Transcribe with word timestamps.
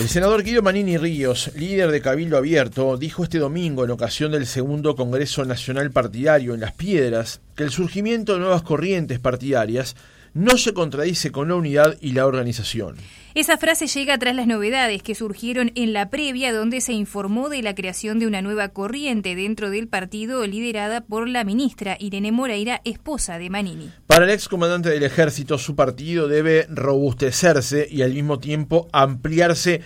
El 0.00 0.08
senador 0.08 0.42
Guido 0.42 0.62
Manini 0.62 0.96
Ríos, 0.96 1.50
líder 1.54 1.90
de 1.90 2.00
Cabildo 2.00 2.38
Abierto, 2.38 2.96
dijo 2.96 3.22
este 3.22 3.38
domingo 3.38 3.84
en 3.84 3.90
ocasión 3.90 4.32
del 4.32 4.46
segundo 4.46 4.96
Congreso 4.96 5.44
Nacional 5.44 5.90
Partidario 5.90 6.54
en 6.54 6.60
Las 6.60 6.72
Piedras 6.72 7.42
que 7.54 7.64
el 7.64 7.70
surgimiento 7.70 8.32
de 8.32 8.38
nuevas 8.38 8.62
corrientes 8.62 9.18
partidarias 9.18 9.96
no 10.32 10.56
se 10.56 10.72
contradice 10.72 11.30
con 11.30 11.48
la 11.48 11.56
unidad 11.56 11.98
y 12.00 12.12
la 12.12 12.24
organización. 12.26 12.96
Esa 13.32 13.58
frase 13.58 13.86
llega 13.86 14.18
tras 14.18 14.34
las 14.34 14.48
novedades 14.48 15.04
que 15.04 15.14
surgieron 15.14 15.70
en 15.76 15.92
la 15.92 16.10
previa 16.10 16.52
donde 16.52 16.80
se 16.80 16.94
informó 16.94 17.48
de 17.48 17.62
la 17.62 17.76
creación 17.76 18.18
de 18.18 18.26
una 18.26 18.42
nueva 18.42 18.70
corriente 18.70 19.36
dentro 19.36 19.70
del 19.70 19.86
partido 19.86 20.44
liderada 20.48 21.02
por 21.02 21.28
la 21.28 21.44
ministra 21.44 21.96
Irene 22.00 22.32
Moreira, 22.32 22.80
esposa 22.84 23.38
de 23.38 23.48
Manini. 23.48 23.92
Para 24.08 24.24
el 24.24 24.32
excomandante 24.32 24.88
del 24.88 25.04
ejército, 25.04 25.58
su 25.58 25.76
partido 25.76 26.26
debe 26.26 26.66
robustecerse 26.68 27.86
y 27.88 28.02
al 28.02 28.14
mismo 28.14 28.40
tiempo 28.40 28.88
ampliarse 28.92 29.82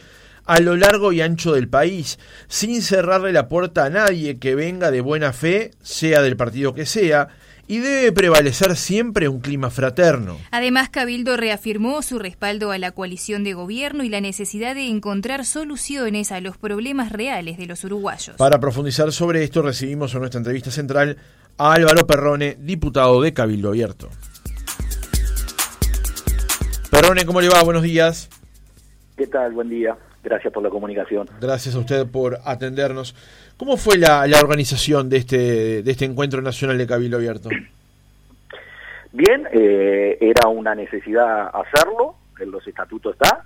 a 0.46 0.60
lo 0.60 0.74
largo 0.74 1.12
y 1.12 1.20
ancho 1.20 1.52
del 1.52 1.68
país, 1.68 2.18
sin 2.48 2.80
cerrarle 2.80 3.32
la 3.32 3.48
puerta 3.48 3.84
a 3.84 3.90
nadie 3.90 4.38
que 4.38 4.54
venga 4.54 4.90
de 4.90 5.02
buena 5.02 5.34
fe, 5.34 5.72
sea 5.82 6.22
del 6.22 6.38
partido 6.38 6.72
que 6.72 6.86
sea, 6.86 7.28
y 7.66 7.78
debe 7.78 8.12
prevalecer 8.12 8.76
siempre 8.76 9.28
un 9.28 9.40
clima 9.40 9.70
fraterno. 9.70 10.38
Además, 10.50 10.90
Cabildo 10.90 11.36
reafirmó 11.36 12.02
su 12.02 12.18
respaldo 12.18 12.70
a 12.70 12.78
la 12.78 12.92
coalición 12.92 13.44
de 13.44 13.54
gobierno 13.54 14.04
y 14.04 14.08
la 14.08 14.20
necesidad 14.20 14.74
de 14.74 14.88
encontrar 14.88 15.44
soluciones 15.44 16.32
a 16.32 16.40
los 16.40 16.58
problemas 16.58 17.12
reales 17.12 17.58
de 17.58 17.66
los 17.66 17.84
uruguayos. 17.84 18.36
Para 18.36 18.60
profundizar 18.60 19.12
sobre 19.12 19.44
esto, 19.44 19.62
recibimos 19.62 20.14
en 20.14 20.20
nuestra 20.20 20.38
entrevista 20.38 20.70
central 20.70 21.16
a 21.56 21.72
Álvaro 21.72 22.06
Perrone, 22.06 22.56
diputado 22.60 23.22
de 23.22 23.32
Cabildo 23.32 23.68
Abierto. 23.68 24.08
Perrone, 26.90 27.24
¿cómo 27.24 27.40
le 27.40 27.48
va? 27.48 27.62
Buenos 27.62 27.82
días. 27.82 28.28
¿Qué 29.16 29.26
tal? 29.26 29.52
Buen 29.52 29.68
día. 29.68 29.96
Gracias 30.24 30.52
por 30.52 30.62
la 30.62 30.70
comunicación. 30.70 31.28
Gracias 31.40 31.74
a 31.74 31.78
usted 31.78 32.06
por 32.10 32.38
atendernos. 32.44 33.14
¿Cómo 33.56 33.76
fue 33.76 33.98
la, 33.98 34.26
la 34.26 34.40
organización 34.40 35.08
de 35.08 35.18
este, 35.18 35.82
de 35.82 35.90
este 35.90 36.06
encuentro 36.06 36.40
nacional 36.40 36.78
de 36.78 36.86
Cabildo 36.86 37.18
Abierto? 37.18 37.50
Bien, 39.12 39.46
eh, 39.52 40.18
era 40.20 40.48
una 40.48 40.74
necesidad 40.74 41.50
hacerlo, 41.54 42.16
en 42.40 42.50
los 42.50 42.66
estatutos 42.66 43.12
está, 43.12 43.44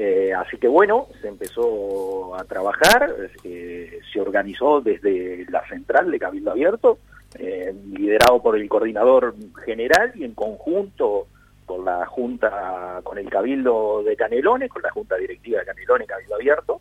eh, 0.00 0.32
así 0.32 0.58
que 0.58 0.68
bueno, 0.68 1.08
se 1.20 1.26
empezó 1.26 2.36
a 2.36 2.44
trabajar, 2.44 3.12
eh, 3.42 3.98
se 4.12 4.20
organizó 4.20 4.80
desde 4.80 5.44
la 5.50 5.66
central 5.66 6.08
de 6.12 6.20
Cabildo 6.20 6.52
Abierto, 6.52 6.98
eh, 7.36 7.74
liderado 7.92 8.40
por 8.40 8.56
el 8.56 8.68
coordinador 8.68 9.34
general 9.64 10.12
y 10.14 10.22
en 10.22 10.34
conjunto 10.34 11.26
con 11.68 11.84
la 11.84 12.06
Junta, 12.06 13.00
con 13.04 13.18
el 13.18 13.28
Cabildo 13.28 14.02
de 14.02 14.16
Canelones, 14.16 14.70
con 14.70 14.82
la 14.82 14.90
Junta 14.90 15.16
Directiva 15.16 15.60
de 15.60 15.66
Canelones, 15.66 16.08
Cabildo 16.08 16.34
Abierto, 16.34 16.80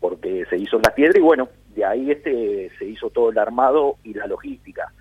porque 0.00 0.44
se 0.50 0.58
hizo 0.58 0.76
en 0.76 0.82
las 0.82 0.92
piedras 0.92 1.16
y 1.16 1.20
bueno, 1.20 1.48
de 1.74 1.84
ahí 1.84 2.10
este 2.10 2.70
se 2.78 2.84
hizo 2.84 3.08
todo 3.10 3.30
el 3.30 3.38
armado 3.38 3.96
y 4.02 4.12
la 4.12 4.26
logística. 4.26 4.92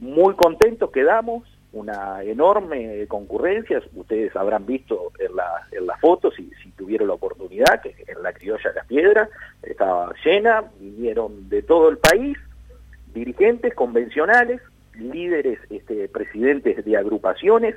Muy 0.00 0.34
contentos 0.34 0.90
quedamos, 0.90 1.44
una 1.72 2.22
enorme 2.22 3.06
concurrencia, 3.06 3.82
ustedes 3.94 4.34
habrán 4.34 4.64
visto 4.64 5.12
en, 5.18 5.36
la, 5.36 5.68
en 5.70 5.86
las 5.86 6.00
fotos, 6.00 6.34
si, 6.34 6.50
si 6.62 6.70
tuvieron 6.70 7.08
la 7.08 7.14
oportunidad, 7.14 7.82
que 7.82 7.94
en 8.06 8.22
la 8.22 8.32
criolla 8.32 8.70
de 8.70 8.76
las 8.76 8.86
piedras 8.86 9.28
estaba 9.62 10.12
llena, 10.24 10.64
vinieron 10.80 11.50
de 11.50 11.62
todo 11.62 11.90
el 11.90 11.98
país, 11.98 12.38
dirigentes 13.12 13.74
convencionales, 13.74 14.60
líderes, 14.94 15.58
este, 15.70 16.08
presidentes 16.08 16.84
de 16.84 16.96
agrupaciones, 16.96 17.74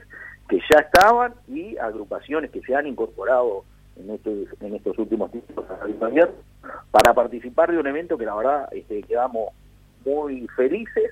que 0.47 0.59
ya 0.71 0.79
estaban 0.79 1.33
y 1.47 1.77
agrupaciones 1.77 2.51
que 2.51 2.61
se 2.61 2.75
han 2.75 2.87
incorporado 2.87 3.63
en 3.97 4.11
estos, 4.11 4.33
en 4.61 4.75
estos 4.75 4.97
últimos 4.97 5.31
tiempos 5.31 5.65
para 6.91 7.13
participar 7.13 7.71
de 7.71 7.79
un 7.79 7.87
evento 7.87 8.17
que 8.17 8.25
la 8.25 8.35
verdad 8.35 8.69
este, 8.71 9.03
quedamos 9.03 9.51
muy 10.05 10.47
felices, 10.55 11.11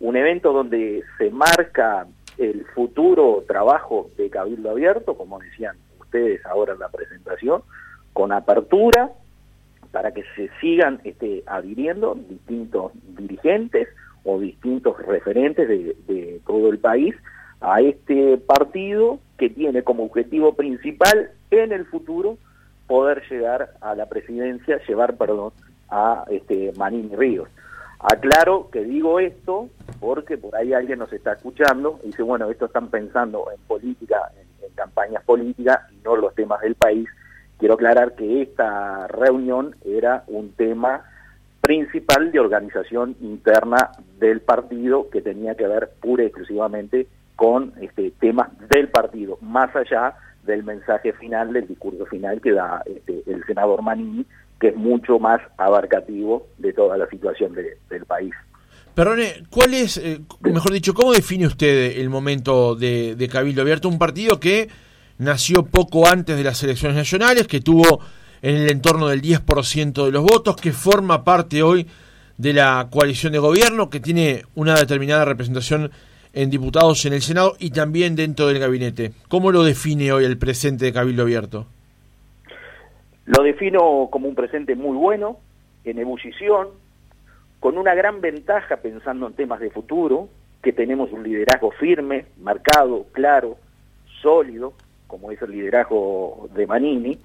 un 0.00 0.16
evento 0.16 0.52
donde 0.52 1.02
se 1.16 1.30
marca 1.30 2.06
el 2.36 2.64
futuro 2.66 3.44
trabajo 3.46 4.10
de 4.16 4.30
Cabildo 4.30 4.70
Abierto, 4.70 5.16
como 5.16 5.38
decían 5.38 5.76
ustedes 6.00 6.44
ahora 6.46 6.74
en 6.74 6.80
la 6.80 6.88
presentación, 6.88 7.62
con 8.12 8.32
apertura 8.32 9.10
para 9.90 10.12
que 10.12 10.24
se 10.36 10.50
sigan 10.60 11.00
este, 11.04 11.42
adhiriendo 11.46 12.14
distintos 12.14 12.92
dirigentes 13.16 13.88
o 14.24 14.38
distintos 14.38 14.98
referentes 15.06 15.66
de, 15.66 15.96
de 16.06 16.40
todo 16.46 16.70
el 16.70 16.78
país 16.78 17.14
a 17.60 17.80
este 17.80 18.38
partido 18.38 19.18
que 19.36 19.50
tiene 19.50 19.82
como 19.82 20.04
objetivo 20.04 20.54
principal 20.54 21.30
en 21.50 21.72
el 21.72 21.86
futuro 21.86 22.38
poder 22.86 23.22
llegar 23.30 23.74
a 23.80 23.94
la 23.94 24.06
presidencia, 24.06 24.80
llevar, 24.86 25.16
perdón, 25.16 25.52
a 25.90 26.24
este 26.30 26.72
Manini 26.76 27.14
Ríos. 27.14 27.48
Aclaro 28.00 28.70
que 28.70 28.84
digo 28.84 29.18
esto 29.18 29.68
porque 30.00 30.38
por 30.38 30.54
ahí 30.54 30.72
alguien 30.72 31.00
nos 31.00 31.12
está 31.12 31.32
escuchando 31.32 31.98
y 32.04 32.08
dice, 32.08 32.22
bueno, 32.22 32.48
esto 32.50 32.66
están 32.66 32.88
pensando 32.88 33.46
en 33.52 33.60
política, 33.62 34.30
en, 34.36 34.66
en 34.66 34.74
campañas 34.74 35.24
políticas 35.24 35.80
y 35.92 35.96
no 36.04 36.16
los 36.16 36.34
temas 36.34 36.60
del 36.60 36.76
país. 36.76 37.08
Quiero 37.58 37.74
aclarar 37.74 38.14
que 38.14 38.42
esta 38.42 39.08
reunión 39.08 39.74
era 39.84 40.22
un 40.28 40.52
tema 40.52 41.04
principal 41.60 42.30
de 42.30 42.38
organización 42.38 43.16
interna 43.20 43.90
del 44.18 44.40
partido 44.40 45.10
que 45.10 45.20
tenía 45.20 45.56
que 45.56 45.66
ver 45.66 45.90
pura 46.00 46.22
y 46.22 46.26
exclusivamente 46.26 47.08
con 47.38 47.72
este, 47.80 48.10
temas 48.18 48.48
del 48.68 48.88
partido, 48.88 49.38
más 49.40 49.74
allá 49.76 50.16
del 50.42 50.64
mensaje 50.64 51.12
final, 51.12 51.52
del 51.52 51.68
discurso 51.68 52.04
final 52.06 52.40
que 52.40 52.50
da 52.50 52.82
este, 52.84 53.22
el 53.28 53.44
senador 53.46 53.80
Manini, 53.80 54.26
que 54.58 54.70
es 54.70 54.76
mucho 54.76 55.20
más 55.20 55.40
abarcativo 55.56 56.48
de 56.58 56.72
toda 56.72 56.96
la 56.96 57.06
situación 57.06 57.52
de, 57.54 57.78
del 57.88 58.04
país. 58.06 58.34
Perrone, 58.92 59.44
¿cuál 59.50 59.72
es, 59.74 59.98
eh, 59.98 60.18
mejor 60.40 60.72
dicho, 60.72 60.92
cómo 60.94 61.12
define 61.12 61.46
usted 61.46 62.00
el 62.00 62.10
momento 62.10 62.74
de, 62.74 63.14
de 63.14 63.28
Cabildo 63.28 63.62
Abierto? 63.62 63.88
Un 63.88 64.00
partido 64.00 64.40
que 64.40 64.68
nació 65.18 65.64
poco 65.64 66.08
antes 66.08 66.36
de 66.36 66.42
las 66.42 66.60
elecciones 66.64 66.96
nacionales, 66.96 67.46
que 67.46 67.60
tuvo 67.60 68.00
en 68.42 68.56
el 68.56 68.68
entorno 68.68 69.06
del 69.06 69.22
10% 69.22 70.06
de 70.06 70.10
los 70.10 70.24
votos, 70.24 70.56
que 70.56 70.72
forma 70.72 71.22
parte 71.22 71.62
hoy 71.62 71.86
de 72.36 72.52
la 72.52 72.88
coalición 72.90 73.32
de 73.32 73.38
gobierno, 73.38 73.90
que 73.90 74.00
tiene 74.00 74.42
una 74.56 74.74
determinada 74.74 75.24
representación 75.24 75.92
en 76.38 76.50
diputados 76.50 77.04
en 77.04 77.14
el 77.14 77.20
Senado 77.20 77.54
y 77.58 77.72
también 77.72 78.14
dentro 78.14 78.46
del 78.46 78.60
gabinete. 78.60 79.10
¿Cómo 79.28 79.50
lo 79.50 79.64
define 79.64 80.12
hoy 80.12 80.24
el 80.24 80.38
presente 80.38 80.84
de 80.84 80.92
Cabildo 80.92 81.22
Abierto? 81.22 81.66
Lo 83.26 83.42
defino 83.42 84.06
como 84.08 84.28
un 84.28 84.36
presente 84.36 84.76
muy 84.76 84.96
bueno, 84.96 85.38
en 85.84 85.98
ebullición, 85.98 86.68
con 87.58 87.76
una 87.76 87.92
gran 87.96 88.20
ventaja 88.20 88.76
pensando 88.76 89.26
en 89.26 89.32
temas 89.32 89.58
de 89.58 89.70
futuro, 89.70 90.28
que 90.62 90.72
tenemos 90.72 91.10
un 91.10 91.24
liderazgo 91.24 91.72
firme, 91.72 92.26
marcado, 92.40 93.06
claro, 93.10 93.56
sólido, 94.22 94.74
como 95.08 95.32
es 95.32 95.42
el 95.42 95.50
liderazgo 95.50 96.48
de 96.54 96.68
Manini, 96.68 97.18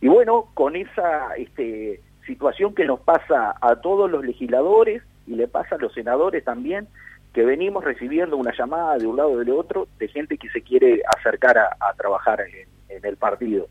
y 0.00 0.06
bueno, 0.06 0.46
con 0.54 0.76
esa 0.76 1.34
este, 1.36 2.00
situación 2.24 2.72
que 2.76 2.84
nos 2.84 3.00
pasa 3.00 3.56
a 3.60 3.80
todos 3.80 4.08
los 4.08 4.24
legisladores 4.24 5.02
y 5.26 5.34
le 5.34 5.48
pasa 5.48 5.74
a 5.74 5.78
los 5.78 5.92
senadores 5.92 6.44
también, 6.44 6.86
que 7.32 7.44
venimos 7.44 7.84
recibiendo 7.84 8.36
una 8.36 8.52
llamada 8.56 8.98
de 8.98 9.06
un 9.06 9.16
lado 9.16 9.32
o 9.32 9.38
del 9.38 9.50
otro 9.50 9.86
de 9.98 10.08
gente 10.08 10.36
que 10.36 10.48
se 10.50 10.62
quiere 10.62 11.02
acercar 11.16 11.58
a, 11.58 11.92
trabajar 11.96 12.40
en, 12.40 12.68
el 13.04 13.16
partido. 13.16 13.66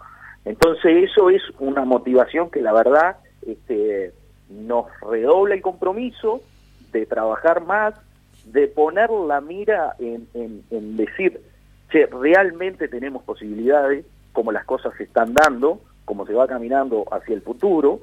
Entonces 0.45 1.09
eso 1.09 1.29
es 1.29 1.41
una 1.59 1.83
motivación 1.83 2.49
que 2.49 2.61
la 2.61 2.71
verdad 2.71 3.17
este, 3.45 4.13
nos 4.49 4.85
redobla 5.01 5.55
el 5.55 5.61
compromiso 5.61 6.41
de 6.91 7.05
trabajar 7.05 7.63
más, 7.65 7.95
de 8.45 8.67
poner 8.67 9.09
la 9.11 9.41
mira 9.41 9.95
en, 9.99 10.27
en, 10.33 10.63
en 10.71 10.95
decir, 10.95 11.41
che, 11.91 12.05
realmente 12.07 12.87
tenemos 12.87 13.23
posibilidades, 13.23 14.05
como 14.31 14.53
las 14.53 14.63
cosas 14.63 14.93
se 14.97 15.03
están 15.03 15.33
dando, 15.33 15.81
como 16.05 16.25
se 16.25 16.33
va 16.33 16.47
caminando 16.47 17.05
hacia 17.11 17.35
el 17.35 17.41
futuro, 17.41 17.99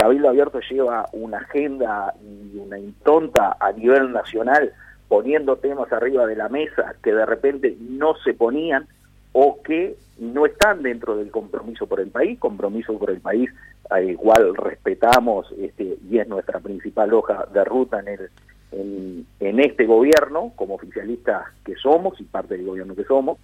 Cabildo 0.00 0.30
Abierto 0.30 0.60
lleva 0.60 1.06
una 1.12 1.38
agenda 1.38 2.14
y 2.22 2.56
una 2.56 2.78
impronta 2.78 3.58
a 3.60 3.70
nivel 3.72 4.12
nacional 4.12 4.72
poniendo 5.10 5.56
temas 5.56 5.92
arriba 5.92 6.24
de 6.24 6.36
la 6.36 6.48
mesa 6.48 6.94
que 7.02 7.12
de 7.12 7.26
repente 7.26 7.76
no 7.80 8.14
se 8.22 8.32
ponían 8.32 8.86
o 9.32 9.60
que 9.60 9.96
no 10.20 10.46
están 10.46 10.84
dentro 10.84 11.16
del 11.16 11.32
compromiso 11.32 11.88
por 11.88 11.98
el 11.98 12.10
país, 12.10 12.38
compromiso 12.38 12.96
por 12.96 13.10
el 13.10 13.20
país 13.20 13.50
al 13.90 14.08
igual 14.08 14.54
respetamos 14.54 15.52
este, 15.58 15.98
y 16.08 16.18
es 16.18 16.28
nuestra 16.28 16.60
principal 16.60 17.12
hoja 17.12 17.44
de 17.52 17.64
ruta 17.64 17.98
en, 17.98 18.06
el, 18.06 18.30
en, 18.70 19.26
en 19.40 19.58
este 19.58 19.84
gobierno, 19.84 20.52
como 20.54 20.76
oficialistas 20.76 21.44
que 21.64 21.74
somos 21.74 22.20
y 22.20 22.24
parte 22.24 22.56
del 22.56 22.66
gobierno 22.66 22.94
que 22.94 23.02
somos, 23.02 23.38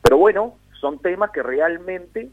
pero 0.00 0.18
bueno, 0.18 0.54
son 0.80 1.00
temas 1.00 1.32
que 1.32 1.42
realmente 1.42 2.28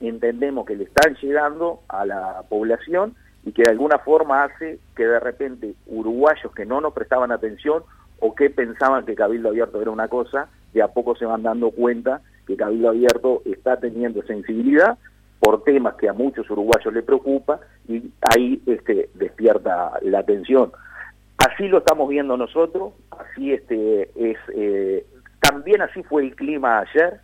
entendemos 0.00 0.64
que 0.64 0.76
le 0.76 0.84
están 0.84 1.16
llegando 1.16 1.80
a 1.88 2.06
la 2.06 2.44
población 2.48 3.16
y 3.44 3.50
que 3.50 3.62
de 3.62 3.70
alguna 3.70 3.98
forma 3.98 4.44
hace 4.44 4.78
que 4.94 5.06
de 5.08 5.18
repente 5.18 5.74
uruguayos 5.86 6.52
que 6.54 6.64
no 6.64 6.80
nos 6.80 6.92
prestaban 6.92 7.32
atención 7.32 7.82
o 8.20 8.34
que 8.34 8.50
pensaban 8.50 9.04
que 9.04 9.14
Cabildo 9.14 9.50
Abierto 9.50 9.80
era 9.80 9.90
una 9.90 10.08
cosa, 10.08 10.48
de 10.72 10.82
a 10.82 10.88
poco 10.88 11.16
se 11.16 11.26
van 11.26 11.42
dando 11.42 11.70
cuenta 11.70 12.20
que 12.46 12.56
Cabildo 12.56 12.90
Abierto 12.90 13.42
está 13.44 13.78
teniendo 13.78 14.22
sensibilidad, 14.22 14.98
por 15.40 15.62
temas 15.64 15.94
que 15.96 16.08
a 16.08 16.12
muchos 16.12 16.48
uruguayos 16.50 16.92
le 16.92 17.02
preocupa 17.02 17.60
y 17.88 18.10
ahí 18.20 18.60
este, 18.66 19.10
despierta 19.14 19.92
la 20.02 20.20
atención. 20.20 20.72
Así 21.38 21.68
lo 21.68 21.78
estamos 21.78 22.08
viendo 22.08 22.36
nosotros, 22.36 22.94
así 23.10 23.52
este 23.52 24.10
es 24.16 24.38
eh, 24.54 25.06
también 25.40 25.82
así 25.82 26.02
fue 26.02 26.22
el 26.22 26.34
clima 26.34 26.80
ayer 26.80 27.20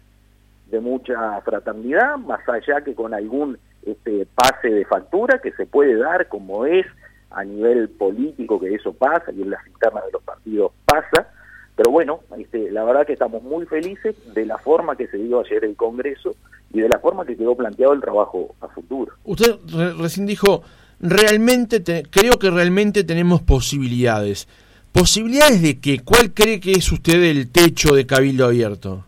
de 0.71 0.81
mucha 0.81 1.41
fraternidad, 1.41 2.19
más 2.19 2.47
allá 2.49 2.83
que 2.83 2.95
con 2.95 3.15
algún 3.15 3.59
este 3.85 4.27
pase 4.35 4.69
de 4.71 4.85
factura 4.85 5.41
que 5.43 5.53
se 5.53 5.67
puede 5.67 5.97
dar 5.97 6.29
como 6.29 6.67
es 6.67 6.87
a 7.35 7.45
nivel 7.45 7.89
político 7.89 8.61
que 8.61 8.75
eso 8.75 8.93
pasa 8.93 9.33
y 9.33 9.43
en 9.43 9.51
las 9.51 9.67
internas 9.67 10.05
de 10.07 10.13
los 10.13 10.23
partidos 10.23 10.73
pasa, 10.85 11.29
pero 11.77 11.91
bueno, 11.91 12.21
este, 12.39 12.71
la 12.71 12.85
verdad 12.85 13.07
que 13.07 13.15
estamos 13.15 13.43
muy 13.43 13.67
felices 13.67 14.15
de 14.35 14.47
la 14.47 14.59
forma 14.59 14.97
que 14.97 15.07
se 15.09 15.17
dio 15.17 15.41
ayer 15.41 15.65
el 15.65 15.77
Congreso 15.77 16.35
y 16.73 16.81
de 16.81 16.89
la 16.89 16.99
forma 16.99 17.25
que 17.25 17.37
quedó 17.37 17.55
planteado 17.55 17.93
el 17.93 18.01
trabajo 18.01 18.55
a 18.61 18.69
futuro. 18.69 19.13
Usted 19.25 19.57
recién 19.99 20.27
dijo, 20.27 20.63
realmente, 21.01 21.83
creo 22.11 22.39
que 22.39 22.51
realmente 22.51 23.05
tenemos 23.05 23.43
posibilidades. 23.43 24.49
¿Posibilidades 24.93 25.63
de 25.63 25.81
qué? 25.81 26.01
¿Cuál 26.05 26.33
cree 26.35 26.61
que 26.61 26.73
es 26.73 26.93
usted 26.93 27.23
el 27.23 27.51
techo 27.51 27.95
de 27.95 28.07
Cabildo 28.07 28.45
Abierto? 28.45 29.05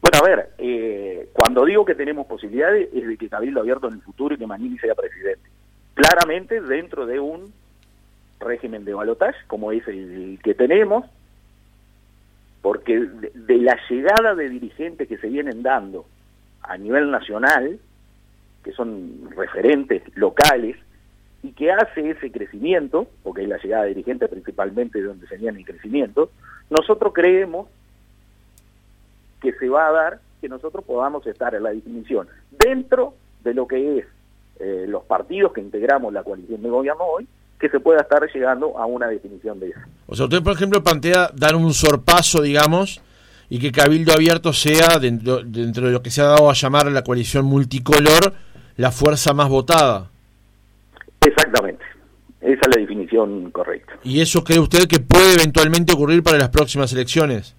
Bueno, 0.00 0.18
a 0.20 0.26
ver, 0.26 0.50
eh, 0.58 1.28
cuando 1.32 1.64
digo 1.64 1.84
que 1.84 1.94
tenemos 1.94 2.26
posibilidades 2.26 2.88
es 2.92 3.06
de 3.06 3.16
que 3.16 3.28
Cabildo 3.28 3.60
Abierto 3.60 3.86
en 3.86 3.94
el 3.94 4.02
futuro 4.02 4.34
y 4.34 4.38
que 4.38 4.46
Manini 4.46 4.76
sea 4.78 4.96
presidente. 4.96 5.51
Claramente 5.94 6.60
dentro 6.60 7.06
de 7.06 7.20
un 7.20 7.52
régimen 8.40 8.84
de 8.84 8.94
balotaje 8.94 9.38
como 9.46 9.72
es 9.72 9.86
el 9.86 10.38
que 10.42 10.54
tenemos, 10.54 11.04
porque 12.60 12.98
de, 12.98 13.58
la 13.58 13.78
llegada 13.88 14.34
de 14.34 14.48
dirigentes 14.48 15.08
que 15.08 15.18
se 15.18 15.28
vienen 15.28 15.62
dando 15.62 16.06
a 16.62 16.76
nivel 16.76 17.10
nacional, 17.10 17.78
que 18.62 18.72
son 18.72 19.30
referentes 19.36 20.02
locales, 20.16 20.76
y 21.42 21.52
que 21.52 21.72
hace 21.72 22.10
ese 22.10 22.30
crecimiento, 22.30 23.08
porque 23.24 23.42
es 23.42 23.48
la 23.48 23.58
llegada 23.58 23.82
de 23.82 23.88
dirigentes 23.88 24.28
principalmente 24.28 25.00
de 25.00 25.08
donde 25.08 25.26
se 25.26 25.36
viene 25.36 25.58
el 25.58 25.64
crecimiento, 25.64 26.30
nosotros 26.70 27.12
creemos 27.12 27.68
que 29.40 29.52
se 29.54 29.68
va 29.68 29.88
a 29.88 29.92
dar 29.92 30.20
que 30.40 30.48
nosotros 30.48 30.84
podamos 30.84 31.26
estar 31.26 31.54
en 31.54 31.64
la 31.64 31.70
definición 31.70 32.28
dentro 32.50 33.14
de 33.42 33.54
lo 33.54 33.66
que 33.66 33.98
es 33.98 34.06
eh, 34.60 34.86
los 34.88 35.04
partidos 35.04 35.52
que 35.52 35.60
integramos 35.60 36.12
la 36.12 36.22
coalición 36.22 36.62
de 36.62 36.68
gobierno 36.68 37.04
hoy, 37.04 37.26
que 37.58 37.68
se 37.68 37.80
pueda 37.80 38.00
estar 38.00 38.22
llegando 38.32 38.76
a 38.76 38.86
una 38.86 39.06
definición 39.06 39.60
de 39.60 39.70
eso. 39.70 39.80
O 40.06 40.16
sea, 40.16 40.24
usted, 40.24 40.42
por 40.42 40.52
ejemplo, 40.54 40.82
plantea 40.82 41.30
dar 41.34 41.54
un 41.54 41.72
sorpaso, 41.72 42.42
digamos, 42.42 43.00
y 43.48 43.58
que 43.58 43.70
Cabildo 43.70 44.12
Abierto 44.12 44.52
sea, 44.52 44.98
dentro, 44.98 45.42
dentro 45.44 45.86
de 45.86 45.92
lo 45.92 46.02
que 46.02 46.10
se 46.10 46.22
ha 46.22 46.26
dado 46.26 46.50
a 46.50 46.54
llamar 46.54 46.90
la 46.90 47.04
coalición 47.04 47.44
multicolor, 47.44 48.32
la 48.76 48.90
fuerza 48.90 49.32
más 49.32 49.48
votada. 49.48 50.10
Exactamente. 51.20 51.84
Esa 52.40 52.60
es 52.62 52.76
la 52.76 52.80
definición 52.80 53.50
correcta. 53.52 53.92
¿Y 54.02 54.20
eso 54.20 54.42
cree 54.42 54.58
usted 54.58 54.88
que 54.88 54.98
puede 54.98 55.34
eventualmente 55.34 55.92
ocurrir 55.92 56.22
para 56.24 56.38
las 56.38 56.48
próximas 56.48 56.92
elecciones? 56.92 57.54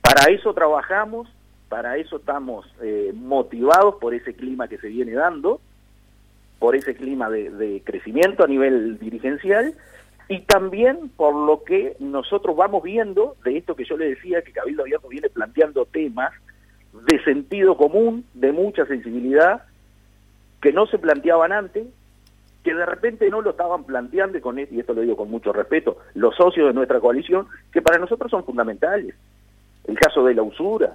Para 0.00 0.24
eso 0.32 0.52
trabajamos, 0.52 1.28
para 1.68 1.96
eso 1.98 2.16
estamos 2.16 2.66
eh, 2.82 3.12
motivados 3.14 3.94
por 4.00 4.12
ese 4.12 4.34
clima 4.34 4.66
que 4.66 4.78
se 4.78 4.88
viene 4.88 5.12
dando, 5.12 5.60
por 6.60 6.76
ese 6.76 6.94
clima 6.94 7.28
de, 7.30 7.82
crecimiento 7.84 8.44
a 8.44 8.46
nivel 8.46 8.98
dirigencial 9.00 9.74
y 10.28 10.42
también 10.42 11.10
por 11.16 11.34
lo 11.34 11.64
que 11.64 11.96
nosotros 11.98 12.54
vamos 12.54 12.84
viendo 12.84 13.34
de 13.44 13.56
esto 13.56 13.74
que 13.74 13.86
yo 13.86 13.96
le 13.96 14.10
decía 14.10 14.42
que 14.42 14.52
Cabildo 14.52 14.82
Abierto 14.82 15.08
viene 15.08 15.30
planteando 15.30 15.86
temas 15.86 16.32
de 16.92 17.24
sentido 17.24 17.76
común, 17.76 18.26
de 18.34 18.52
mucha 18.52 18.84
sensibilidad, 18.86 19.62
que 20.60 20.72
no 20.72 20.86
se 20.86 20.98
planteaban 20.98 21.50
antes, 21.50 21.86
que 22.62 22.74
de 22.74 22.84
repente 22.84 23.30
no 23.30 23.40
lo 23.40 23.50
estaban 23.50 23.84
planteando, 23.84 24.38
con, 24.42 24.58
y 24.58 24.66
esto 24.78 24.92
lo 24.92 25.00
digo 25.00 25.16
con 25.16 25.30
mucho 25.30 25.52
respeto, 25.52 25.96
los 26.14 26.36
socios 26.36 26.68
de 26.68 26.74
nuestra 26.74 27.00
coalición, 27.00 27.46
que 27.72 27.80
para 27.80 27.98
nosotros 27.98 28.30
son 28.30 28.44
fundamentales. 28.44 29.14
El 29.84 29.98
caso 29.98 30.22
de 30.24 30.34
la 30.34 30.42
usura, 30.42 30.94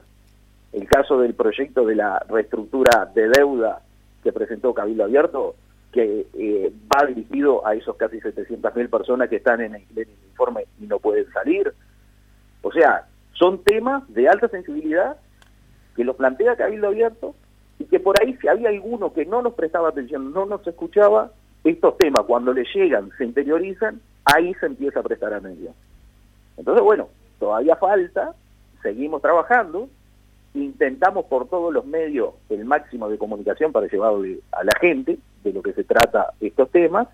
el 0.74 0.88
caso 0.88 1.20
del 1.20 1.34
proyecto 1.34 1.86
de 1.86 1.96
la 1.96 2.20
reestructura 2.30 3.10
de 3.16 3.30
deuda 3.30 3.82
que 4.25 4.33
presentó 4.33 4.74
Cabildo 4.74 5.04
Abierto, 5.04 5.56
que 5.92 6.25
eh, 6.33 6.74
va 6.92 7.06
dirigido 7.06 7.66
a 7.66 7.75
esos 7.75 7.95
casi 7.95 8.19
700.000 8.19 8.89
personas 8.89 9.30
que 9.30 9.36
están 9.36 9.62
en 9.62 9.75
el, 9.75 9.83
en 9.95 10.00
el 10.00 10.10
informe 10.31 10.66
y 10.81 10.88
no 10.88 10.98
pueden 10.98 11.31
salir. 11.31 11.72
O 12.63 12.72
sea, 12.72 13.06
son 13.33 13.63
temas 13.63 14.04
de 14.12 14.27
alta 14.27 14.48
sensibilidad 14.48 15.18
que 15.95 16.04
los 16.04 16.16
plantea 16.16 16.56
Cabildo 16.56 16.88
Abierto 16.88 17.36
y 17.77 17.86
que 17.86 18.00
por 18.00 18.19
ahí 18.19 18.36
si 18.42 18.48
había 18.48 18.69
alguno 18.69 19.13
que 19.13 19.27
no 19.27 19.44
nos 19.44 19.54
prestaba 19.54 19.89
atención, 19.89 20.33
no 20.33 20.48
nos 20.48 20.66
escuchaba, 20.66 21.31
estos 21.63 21.95
temas 22.00 22.25
cuando 22.25 22.51
le 22.51 22.66
llegan, 22.74 23.12
se 23.19 23.25
interiorizan, 23.25 24.01
ahí 24.25 24.56
se 24.56 24.66
empieza 24.66 25.01
a 25.01 25.04
prestar 25.04 25.36
atención. 25.36 25.75
Entonces, 26.57 26.83
bueno, 26.83 27.10
todavía 27.38 27.75
falta, 27.75 28.33
seguimos 28.81 29.21
trabajando, 29.21 29.88
intentamos 30.56 31.25
por 31.25 31.48
todos 31.48 31.74
los 31.74 31.86
medios 31.86 32.34
el 32.50 32.66
máximo 32.66 33.10
de 33.10 33.18
comunicación 33.18 33.72
para 33.72 33.88
llevarlo 33.88 34.24
a 34.52 34.63
la 34.63 34.74
gente 34.80 35.18
de 35.44 35.54
lo 35.54 35.62
que 35.62 35.74
se 35.74 35.84
trata 35.84 36.34
estos 36.40 36.69
temas. 36.72 37.07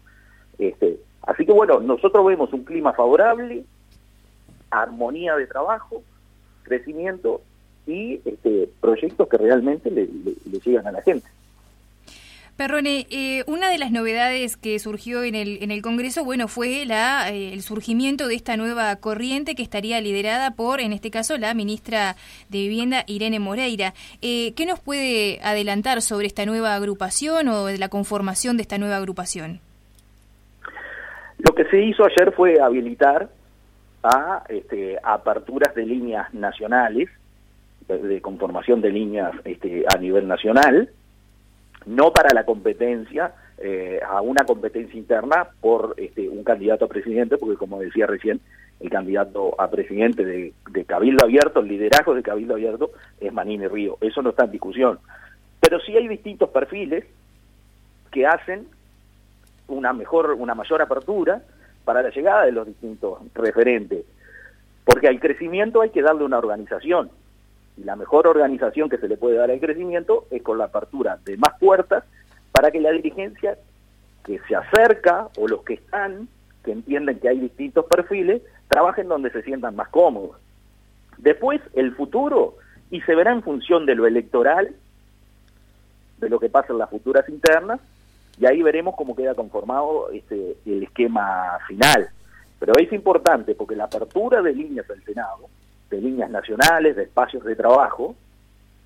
Este, 0.57 0.99
así 1.23 1.45
que 1.45 1.51
bueno, 1.51 1.79
nosotros 1.79 2.25
vemos 2.25 2.53
un 2.53 2.63
clima 2.63 2.93
favorable, 2.93 3.63
armonía 4.69 5.35
de 5.35 5.47
trabajo, 5.47 6.03
crecimiento 6.63 7.41
y 7.88 8.21
este, 8.25 8.69
proyectos 8.79 9.27
que 9.27 9.38
realmente 9.38 9.89
le 9.89 10.07
llegan 10.59 10.88
a 10.88 10.91
la 10.91 11.01
gente. 11.01 11.27
Perrone, 12.61 13.07
eh, 13.09 13.43
una 13.47 13.71
de 13.71 13.79
las 13.79 13.91
novedades 13.91 14.55
que 14.55 14.77
surgió 14.77 15.23
en 15.23 15.33
el, 15.33 15.63
en 15.63 15.71
el 15.71 15.81
Congreso, 15.81 16.23
bueno, 16.23 16.47
fue 16.47 16.85
la, 16.85 17.31
eh, 17.31 17.53
el 17.53 17.63
surgimiento 17.63 18.27
de 18.27 18.35
esta 18.35 18.55
nueva 18.55 18.95
corriente 18.97 19.55
que 19.55 19.63
estaría 19.63 19.99
liderada 19.99 20.51
por, 20.51 20.79
en 20.79 20.93
este 20.93 21.09
caso, 21.09 21.39
la 21.39 21.55
ministra 21.55 22.15
de 22.49 22.59
Vivienda, 22.59 23.03
Irene 23.07 23.39
Moreira. 23.39 23.95
Eh, 24.21 24.53
¿Qué 24.53 24.67
nos 24.67 24.79
puede 24.79 25.39
adelantar 25.41 26.03
sobre 26.03 26.27
esta 26.27 26.45
nueva 26.45 26.75
agrupación 26.75 27.47
o 27.47 27.67
la 27.71 27.89
conformación 27.89 28.57
de 28.57 28.61
esta 28.61 28.77
nueva 28.77 28.97
agrupación? 28.97 29.59
Lo 31.39 31.55
que 31.55 31.65
se 31.65 31.81
hizo 31.81 32.03
ayer 32.05 32.31
fue 32.31 32.61
habilitar 32.61 33.27
a 34.03 34.43
este, 34.49 34.99
aperturas 35.01 35.73
de 35.73 35.83
líneas 35.83 36.31
nacionales, 36.31 37.09
de, 37.87 38.21
conformación 38.21 38.81
de 38.81 38.91
líneas 38.91 39.31
este, 39.45 39.83
a 39.91 39.97
nivel 39.97 40.27
nacional, 40.27 40.91
no 41.85 42.11
para 42.13 42.33
la 42.33 42.45
competencia, 42.45 43.33
eh, 43.57 44.00
a 44.07 44.21
una 44.21 44.43
competencia 44.43 44.97
interna 44.97 45.47
por 45.59 45.93
este, 45.97 46.27
un 46.27 46.43
candidato 46.43 46.85
a 46.85 46.89
presidente, 46.89 47.38
porque 47.38 47.57
como 47.57 47.79
decía 47.79 48.07
recién, 48.07 48.39
el 48.79 48.89
candidato 48.89 49.59
a 49.59 49.69
presidente 49.69 50.25
de, 50.25 50.53
Cabildo 50.85 51.25
Abierto, 51.25 51.59
el 51.59 51.67
liderazgo 51.67 52.15
de 52.15 52.23
Cabildo 52.23 52.55
Abierto 52.55 52.91
es 53.19 53.31
Manini 53.31 53.67
Río. 53.67 53.97
Eso 54.01 54.21
no 54.21 54.31
está 54.31 54.45
en 54.45 54.51
discusión. 54.51 55.00
Pero 55.59 55.79
sí 55.79 55.95
hay 55.95 56.07
distintos 56.07 56.50
perfiles 56.50 57.05
que 58.11 58.25
hacen 58.25 58.67
una 59.67 59.93
mejor, 59.93 60.31
una 60.33 60.55
mayor 60.55 60.81
apertura 60.81 61.43
para 61.85 62.01
la 62.01 62.09
llegada 62.09 62.45
de 62.45 62.51
los 62.51 62.65
distintos 62.65 63.19
referentes. 63.35 64.05
Porque 64.83 65.07
al 65.07 65.19
crecimiento 65.19 65.81
hay 65.81 65.91
que 65.91 66.01
darle 66.01 66.23
una 66.23 66.39
organización. 66.39 67.11
Y 67.81 67.83
la 67.83 67.95
mejor 67.95 68.27
organización 68.27 68.89
que 68.89 69.00
se 69.00 69.07
le 69.07 69.17
puede 69.17 69.38
dar 69.38 69.50
al 69.50 69.59
crecimiento 69.59 70.27
es 70.29 70.43
con 70.43 70.59
la 70.59 70.65
apertura 70.65 71.17
de 71.25 71.35
más 71.38 71.57
puertas 71.59 72.03
para 72.51 72.69
que 72.69 72.79
la 72.79 72.91
dirigencia 72.91 73.57
que 74.23 74.39
se 74.47 74.55
acerca 74.55 75.29
o 75.35 75.47
los 75.47 75.63
que 75.63 75.73
están, 75.73 76.27
que 76.63 76.73
entienden 76.73 77.19
que 77.19 77.29
hay 77.29 77.39
distintos 77.39 77.85
perfiles, 77.85 78.43
trabajen 78.67 79.07
donde 79.07 79.31
se 79.31 79.41
sientan 79.41 79.75
más 79.75 79.89
cómodos. 79.89 80.38
Después, 81.17 81.59
el 81.73 81.95
futuro, 81.95 82.57
y 82.91 83.01
se 83.01 83.15
verá 83.15 83.31
en 83.31 83.41
función 83.41 83.88
de 83.88 83.95
lo 83.95 84.05
electoral, 84.05 84.75
de 86.19 86.29
lo 86.29 86.39
que 86.39 86.50
pasa 86.50 86.73
en 86.73 86.77
las 86.77 86.89
futuras 86.91 87.27
internas, 87.29 87.79
y 88.39 88.45
ahí 88.45 88.61
veremos 88.61 88.93
cómo 88.95 89.15
queda 89.15 89.33
conformado 89.33 90.11
este, 90.11 90.55
el 90.67 90.83
esquema 90.83 91.57
final. 91.67 92.09
Pero 92.59 92.73
es 92.77 92.93
importante 92.93 93.55
porque 93.55 93.75
la 93.75 93.85
apertura 93.85 94.39
de 94.43 94.53
líneas 94.53 94.88
del 94.88 95.03
Senado 95.03 95.50
de 95.91 96.01
líneas 96.01 96.31
nacionales, 96.31 96.95
de 96.95 97.03
espacios 97.03 97.43
de 97.43 97.55
trabajo, 97.55 98.15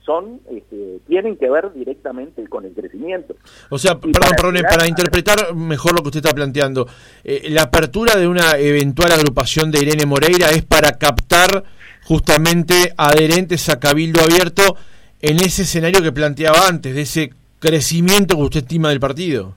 son 0.05 0.39
este, 0.51 0.99
tienen 1.07 1.35
que 1.37 1.49
ver 1.49 1.73
directamente 1.73 2.47
con 2.47 2.65
el 2.65 2.73
crecimiento. 2.73 3.35
O 3.69 3.77
sea, 3.77 3.95
perdón, 3.95 4.53
para, 4.53 4.69
para 4.69 4.87
interpretar 4.87 5.55
mejor 5.55 5.93
lo 5.93 6.01
que 6.01 6.09
usted 6.09 6.19
está 6.19 6.35
planteando, 6.35 6.87
eh, 7.23 7.47
la 7.49 7.63
apertura 7.63 8.15
de 8.15 8.27
una 8.27 8.57
eventual 8.57 9.11
agrupación 9.11 9.71
de 9.71 9.81
Irene 9.81 10.05
Moreira 10.05 10.49
es 10.49 10.63
para 10.63 10.97
captar 10.97 11.63
justamente 12.03 12.93
adherentes 12.97 13.67
a 13.69 13.79
Cabildo 13.79 14.21
Abierto 14.21 14.77
en 15.21 15.37
ese 15.37 15.63
escenario 15.63 16.03
que 16.03 16.11
planteaba 16.11 16.67
antes, 16.67 16.93
de 16.93 17.01
ese 17.01 17.31
crecimiento 17.59 18.35
que 18.35 18.43
usted 18.43 18.59
estima 18.59 18.89
del 18.89 18.99
partido. 18.99 19.55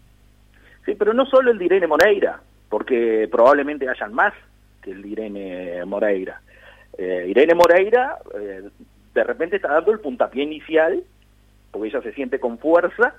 Sí, 0.87 0.95
pero 0.99 1.13
no 1.13 1.27
solo 1.27 1.51
el 1.51 1.59
de 1.59 1.67
Irene 1.67 1.87
Moreira, 1.87 2.41
porque 2.71 3.29
probablemente 3.31 3.87
hayan 3.87 4.15
más 4.15 4.33
que 4.83 4.93
el 4.93 5.03
de 5.03 5.09
Irene 5.09 5.85
Moreira. 5.85 6.41
Eh, 6.99 7.27
Irene 7.29 7.55
Moreira 7.55 8.19
eh, 8.35 8.63
de 9.15 9.25
repente 9.25 9.57
está 9.57 9.69
dando 9.69 9.93
el 9.93 10.01
puntapié 10.01 10.43
inicial 10.43 11.03
porque 11.71 11.89
ella 11.89 12.03
se 12.03 12.13
siente 12.13 12.41
con 12.41 12.59
fuerza 12.59 13.15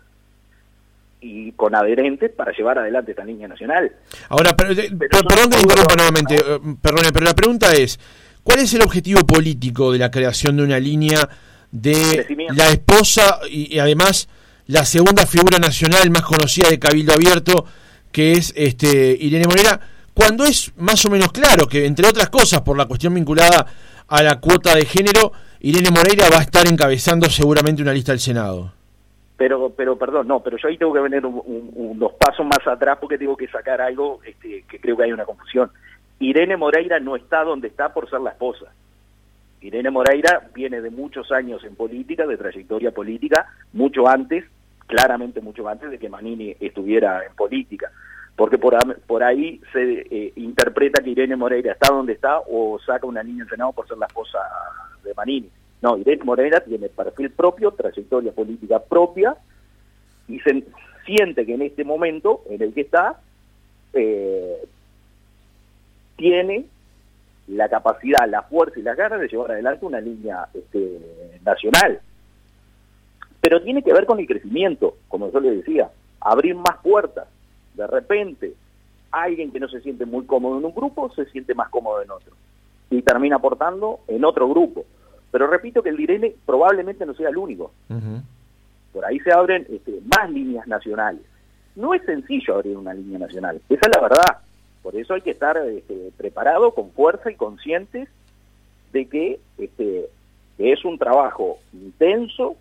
y 1.21 1.51
con 1.53 1.75
adherentes 1.75 2.31
para 2.31 2.51
llevar 2.51 2.79
adelante 2.79 3.12
esta 3.12 3.24
línea 3.24 3.48
nacional. 3.48 3.91
Ahora, 4.29 4.55
pero, 4.55 4.74
perdón 4.75 5.50
que 5.50 5.59
interrumpa 5.59 5.95
nuevamente, 5.95 6.36
eh, 6.36 6.59
perdone, 6.81 7.12
pero 7.12 7.25
la 7.25 7.33
pregunta 7.33 7.74
es, 7.74 8.00
¿cuál 8.43 8.59
es 8.59 8.74
el 8.74 8.81
objetivo 8.81 9.21
político 9.25 9.91
de 9.91 10.00
la 10.00 10.12
creación 10.12 10.57
de 10.57 10.63
una 10.63 10.79
línea 10.79 11.27
de 11.71 12.25
la 12.55 12.69
esposa 12.69 13.39
y, 13.50 13.77
además 13.79 14.27
la 14.67 14.86
segunda 14.86 15.25
figura 15.25 15.57
nacional 15.57 16.09
más 16.12 16.24
conocida 16.24 16.69
de 16.69 16.79
Cabildo 16.79 17.13
Abierto, 17.13 17.65
que 18.12 18.33
es 18.33 18.53
este 18.55 19.17
Irene 19.19 19.45
Morera, 19.48 19.79
cuando 20.19 20.43
es 20.43 20.73
más 20.75 21.05
o 21.05 21.09
menos 21.09 21.31
claro 21.31 21.65
que, 21.65 21.85
entre 21.85 22.05
otras 22.05 22.29
cosas, 22.29 22.59
por 22.59 22.77
la 22.77 22.85
cuestión 22.88 23.13
vinculada 23.13 23.65
a 24.05 24.21
la 24.21 24.38
cuota 24.41 24.75
de 24.75 24.83
género, 24.83 25.31
Irene 25.61 25.91
Moreira 25.91 26.25
va 26.29 26.39
a 26.39 26.41
estar 26.41 26.67
encabezando 26.67 27.29
seguramente 27.29 27.81
una 27.81 27.93
lista 27.93 28.11
del 28.11 28.19
Senado. 28.19 28.73
Pero, 29.38 29.69
pero 29.69 29.97
perdón, 29.97 30.27
no, 30.27 30.41
pero 30.41 30.57
yo 30.57 30.67
ahí 30.67 30.77
tengo 30.77 30.91
que 30.91 30.99
venir 30.99 31.25
unos 31.25 32.11
pasos 32.19 32.45
más 32.45 32.67
atrás 32.67 32.97
porque 32.99 33.17
tengo 33.17 33.38
que 33.38 33.47
sacar 33.47 33.79
algo 33.79 34.19
este, 34.25 34.65
que 34.69 34.81
creo 34.81 34.97
que 34.97 35.03
hay 35.03 35.13
una 35.13 35.23
confusión. 35.23 35.71
Irene 36.19 36.57
Moreira 36.57 36.99
no 36.99 37.15
está 37.15 37.45
donde 37.45 37.69
está 37.69 37.93
por 37.93 38.09
ser 38.09 38.19
la 38.19 38.31
esposa. 38.31 38.65
Irene 39.61 39.89
Moreira 39.89 40.49
viene 40.53 40.81
de 40.81 40.89
muchos 40.89 41.31
años 41.31 41.63
en 41.63 41.75
política, 41.75 42.27
de 42.27 42.35
trayectoria 42.35 42.91
política, 42.91 43.47
mucho 43.71 44.05
antes, 44.05 44.43
claramente 44.85 45.39
mucho 45.39 45.65
antes 45.69 45.89
de 45.89 45.97
que 45.97 46.09
Manini 46.09 46.57
estuviera 46.59 47.25
en 47.25 47.33
política. 47.35 47.89
Porque 48.36 48.57
por, 48.57 48.77
por 49.01 49.24
ahí 49.24 49.62
se 49.74 50.05
eh, 50.09 50.33
interpreta 50.38 51.03
que 51.03 51.09
Irene 51.09 51.36
Moreira 51.36 51.74
está 51.74 51.93
donde 51.93 52.13
está 52.13 52.39
o 52.39 52.79
saca 52.79 53.05
una 53.05 53.24
niña 53.24 53.43
en 53.43 53.50
Senado 53.50 53.74
por 53.74 53.88
ser 53.88 53.98
la 53.98 54.05
esposa 54.05 54.39
de 55.03 55.13
Manini. 55.13 55.50
No, 55.81 55.98
Irene 55.98 56.24
Moreira 56.24 56.62
tiene 56.62 56.89
perfil 56.89 57.31
propio, 57.31 57.71
trayectoria 57.71 58.31
política 58.31 58.79
propia 58.79 59.36
y 60.27 60.39
se 60.39 60.63
siente 61.05 61.45
que 61.45 61.53
en 61.53 61.63
este 61.63 61.83
momento 61.83 62.43
en 62.50 62.62
el 62.62 62.74
que 62.74 62.81
está 62.81 63.19
eh, 63.93 64.65
tiene 66.15 66.65
la 67.48 67.67
capacidad, 67.67 68.29
la 68.29 68.43
fuerza 68.43 68.79
y 68.79 68.83
las 68.83 68.95
ganas 68.95 69.19
de 69.19 69.27
llevar 69.27 69.51
adelante 69.51 69.86
una 69.86 70.00
línea 70.00 70.48
este, 70.53 71.00
nacional. 71.43 72.00
Pero 73.41 73.62
tiene 73.62 73.81
que 73.81 73.93
ver 73.93 74.05
con 74.05 74.19
el 74.19 74.27
crecimiento, 74.27 74.98
como 75.07 75.31
yo 75.31 75.39
le 75.39 75.55
decía, 75.55 75.89
abrir 76.19 76.55
más 76.55 76.77
puertas. 76.83 77.27
De 77.79 77.88
repente, 77.88 78.53
alguien 79.09 79.53
que 79.53 79.59
no 79.62 79.69
se 79.69 79.79
siente 79.79 80.05
muy 80.05 80.25
cómodo 80.25 80.59
en 80.59 80.65
un 80.65 80.75
grupo 80.75 81.09
se 81.13 81.24
siente 81.27 81.55
más 81.55 81.69
cómodo 81.69 82.01
en 82.01 82.12
otro 82.12 82.33
y 82.89 83.01
termina 83.01 83.38
aportando 83.38 84.01
en 84.09 84.25
otro 84.25 84.50
grupo. 84.50 84.83
Pero 85.31 85.48
repito 85.48 85.81
que 85.81 85.88
el 85.88 85.95
Direne 85.95 86.36
probablemente 86.45 87.05
no 87.05 87.13
sea 87.13 87.29
el 87.29 87.38
único. 87.38 87.71
Por 88.91 89.05
ahí 89.05 89.17
se 89.21 89.31
abren 89.31 89.65
este, 89.69 90.01
más 90.13 90.29
líneas 90.29 90.67
nacionales. 90.67 91.21
No 91.77 91.93
es 91.93 92.03
sencillo 92.03 92.55
abrir 92.55 92.75
una 92.75 92.93
línea 92.93 93.17
nacional, 93.17 93.62
esa 93.69 93.88
es 93.88 93.95
la 93.95 94.01
verdad. 94.01 94.39
Por 94.83 94.98
eso 94.98 95.13
hay 95.13 95.21
que 95.21 95.31
estar 95.31 95.55
este, 95.55 96.12
preparado, 96.17 96.74
con 96.74 96.91
fuerza 96.91 97.31
y 97.31 97.36
conscientes 97.36 98.09
de 98.91 99.05
que 99.05 99.39
este, 99.57 100.09
es 100.57 100.83
un 100.83 100.98
trabajo 100.98 101.59
intenso, 101.71 102.57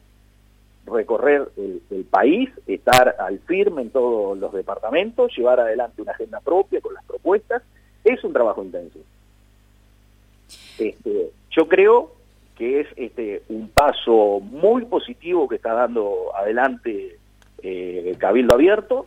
recorrer 0.88 1.48
el, 1.56 2.04
país, 2.10 2.50
estar 2.66 3.16
al 3.18 3.38
firme 3.40 3.82
en 3.82 3.90
todos 3.90 4.38
los 4.38 4.52
departamentos, 4.52 5.36
llevar 5.36 5.60
adelante 5.60 6.02
una 6.02 6.12
agenda 6.12 6.40
propia 6.40 6.80
con 6.80 6.94
las 6.94 7.04
propuestas, 7.04 7.62
es 8.04 8.22
un 8.24 8.32
trabajo 8.32 8.62
intenso. 8.62 8.98
Este, 10.78 11.30
yo 11.50 11.68
creo 11.68 12.12
que 12.56 12.80
es 12.80 12.88
este, 12.96 13.42
un 13.48 13.68
paso 13.68 14.40
muy 14.40 14.84
positivo 14.86 15.48
que 15.48 15.56
está 15.56 15.74
dando 15.74 16.34
adelante 16.34 17.18
eh, 17.62 18.16
Cabildo 18.18 18.54
Abierto, 18.54 19.06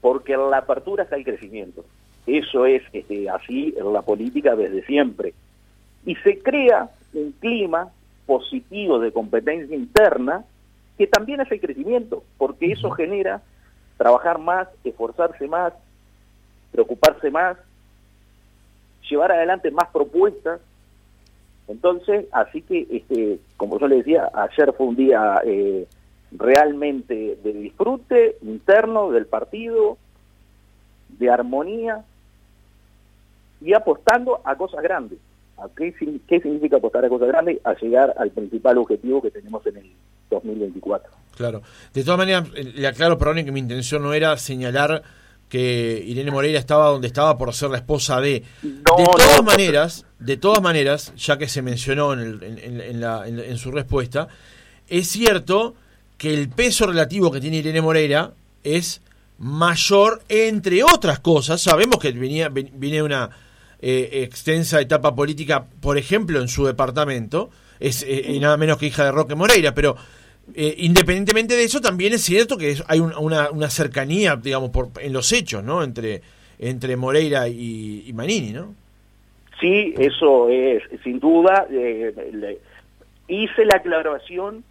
porque 0.00 0.34
en 0.34 0.50
la 0.50 0.58
apertura 0.58 1.04
está 1.04 1.16
el 1.16 1.24
crecimiento. 1.24 1.84
Eso 2.26 2.66
es 2.66 2.82
este, 2.92 3.28
así 3.28 3.74
en 3.76 3.92
la 3.92 4.02
política 4.02 4.54
desde 4.54 4.84
siempre. 4.84 5.34
Y 6.04 6.14
se 6.16 6.38
crea 6.38 6.90
un 7.14 7.32
clima 7.32 7.90
positivo 8.26 8.98
de 8.98 9.12
competencia 9.12 9.76
interna 9.76 10.44
que 11.02 11.08
también 11.08 11.40
hace 11.40 11.58
crecimiento, 11.58 12.22
porque 12.38 12.70
eso 12.70 12.88
genera 12.92 13.42
trabajar 13.96 14.38
más, 14.38 14.68
esforzarse 14.84 15.48
más, 15.48 15.72
preocuparse 16.70 17.28
más, 17.28 17.56
llevar 19.10 19.32
adelante 19.32 19.72
más 19.72 19.88
propuestas. 19.88 20.60
Entonces, 21.66 22.26
así 22.30 22.62
que, 22.62 22.86
este, 22.88 23.40
como 23.56 23.80
yo 23.80 23.88
le 23.88 23.96
decía, 23.96 24.30
ayer 24.32 24.72
fue 24.74 24.86
un 24.86 24.94
día 24.94 25.42
eh, 25.44 25.88
realmente 26.30 27.36
de 27.42 27.52
disfrute 27.52 28.36
interno 28.42 29.10
del 29.10 29.26
partido, 29.26 29.98
de 31.18 31.30
armonía, 31.30 32.04
y 33.60 33.74
apostando 33.74 34.40
a 34.44 34.54
cosas 34.54 34.84
grandes. 34.84 35.18
qué, 35.76 36.40
significa 36.40 36.76
apostar 36.76 37.04
a 37.04 37.08
cosas 37.08 37.26
grandes? 37.26 37.58
A 37.64 37.74
llegar 37.74 38.14
al 38.16 38.30
principal 38.30 38.78
objetivo 38.78 39.20
que 39.20 39.32
tenemos 39.32 39.66
en 39.66 39.78
el 39.78 39.90
2024. 40.34 41.10
Claro. 41.36 41.62
De 41.92 42.04
todas 42.04 42.18
maneras, 42.18 42.48
eh, 42.54 42.72
le 42.74 42.86
aclaro, 42.86 43.18
perdón, 43.18 43.44
que 43.44 43.52
mi 43.52 43.60
intención 43.60 44.02
no 44.02 44.14
era 44.14 44.36
señalar 44.36 45.02
que 45.52 46.02
Irene 46.06 46.30
Moreira 46.30 46.58
estaba 46.58 46.88
donde 46.88 47.08
estaba 47.08 47.36
por 47.36 47.52
ser 47.52 47.68
la 47.68 47.76
esposa 47.76 48.22
de. 48.22 48.42
de 48.62 48.82
todas 48.84 49.44
maneras, 49.44 50.06
de 50.18 50.38
todas 50.38 50.62
maneras, 50.62 51.12
ya 51.14 51.36
que 51.36 51.46
se 51.46 51.60
mencionó 51.60 52.14
en, 52.14 52.40
en, 52.42 53.58
su 53.58 53.70
respuesta, 53.70 54.28
es 54.88 55.08
cierto 55.08 55.74
que 56.16 56.32
el 56.32 56.48
peso 56.48 56.86
relativo 56.86 57.30
que 57.30 57.38
tiene 57.38 57.58
Irene 57.58 57.82
Moreira 57.82 58.32
es 58.64 59.02
mayor, 59.36 60.22
entre 60.30 60.82
otras 60.84 61.20
cosas. 61.20 61.60
Sabemos 61.60 61.98
que 61.98 62.12
venía, 62.12 62.48
viene 62.48 63.02
una 63.02 63.28
eh, 63.78 64.22
extensa 64.22 64.80
etapa 64.80 65.14
política, 65.14 65.66
por 65.80 65.98
ejemplo, 65.98 66.40
en 66.40 66.48
su 66.48 66.64
departamento, 66.64 67.50
es 67.78 68.06
eh, 68.08 68.38
nada 68.40 68.56
menos 68.56 68.78
que 68.78 68.86
hija 68.86 69.04
de 69.04 69.12
Roque 69.12 69.34
Moreira, 69.34 69.74
pero 69.74 69.96
eh, 70.54 70.74
independientemente 70.78 71.54
de 71.56 71.64
eso, 71.64 71.80
también 71.80 72.12
es 72.12 72.22
cierto 72.22 72.56
que 72.56 72.76
hay 72.88 73.00
una, 73.00 73.50
una, 73.50 73.70
cercanía, 73.70 74.36
digamos, 74.36 74.70
por, 74.70 74.90
en 75.00 75.12
los 75.12 75.32
hechos, 75.32 75.62
¿no? 75.62 75.82
Entre, 75.82 76.22
entre 76.58 76.96
Moreira 76.96 77.48
y, 77.48 78.10
Manini, 78.14 78.52
¿no? 78.52 78.74
Sí, 79.60 79.94
eso 79.96 80.48
es, 80.48 80.82
sin 81.04 81.20
duda. 81.20 81.66
hice 83.28 83.64
la 83.64 83.76
aclaración 83.76 84.64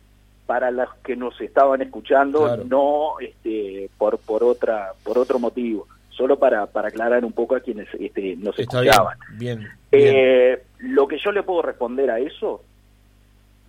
para 0.46 0.70
los 0.70 0.90
que 1.04 1.16
nos 1.16 1.40
estaban 1.40 1.82
escuchando, 1.82 2.58
no 2.58 3.20
este, 3.20 3.90
por, 3.98 4.18
por, 4.20 4.44
otra, 4.44 4.92
por 5.04 5.18
otro 5.18 5.40
motivo 5.40 5.88
solo 6.22 6.38
para, 6.38 6.68
para 6.68 6.90
aclarar 6.90 7.26
un 7.26 7.32
poco 7.32 7.56
a 7.56 7.62
quienes 7.62 7.88
este, 8.00 8.36
nos 8.36 8.58
escuchaban. 8.60 9.18
Bien, 9.38 9.68
eh, 9.92 10.62
lo 10.80 11.08
que 11.08 11.18
yo 11.18 11.32
le 11.32 11.42
puedo 11.42 11.62
responder 11.62 12.12
a 12.12 12.20
eso, 12.20 12.64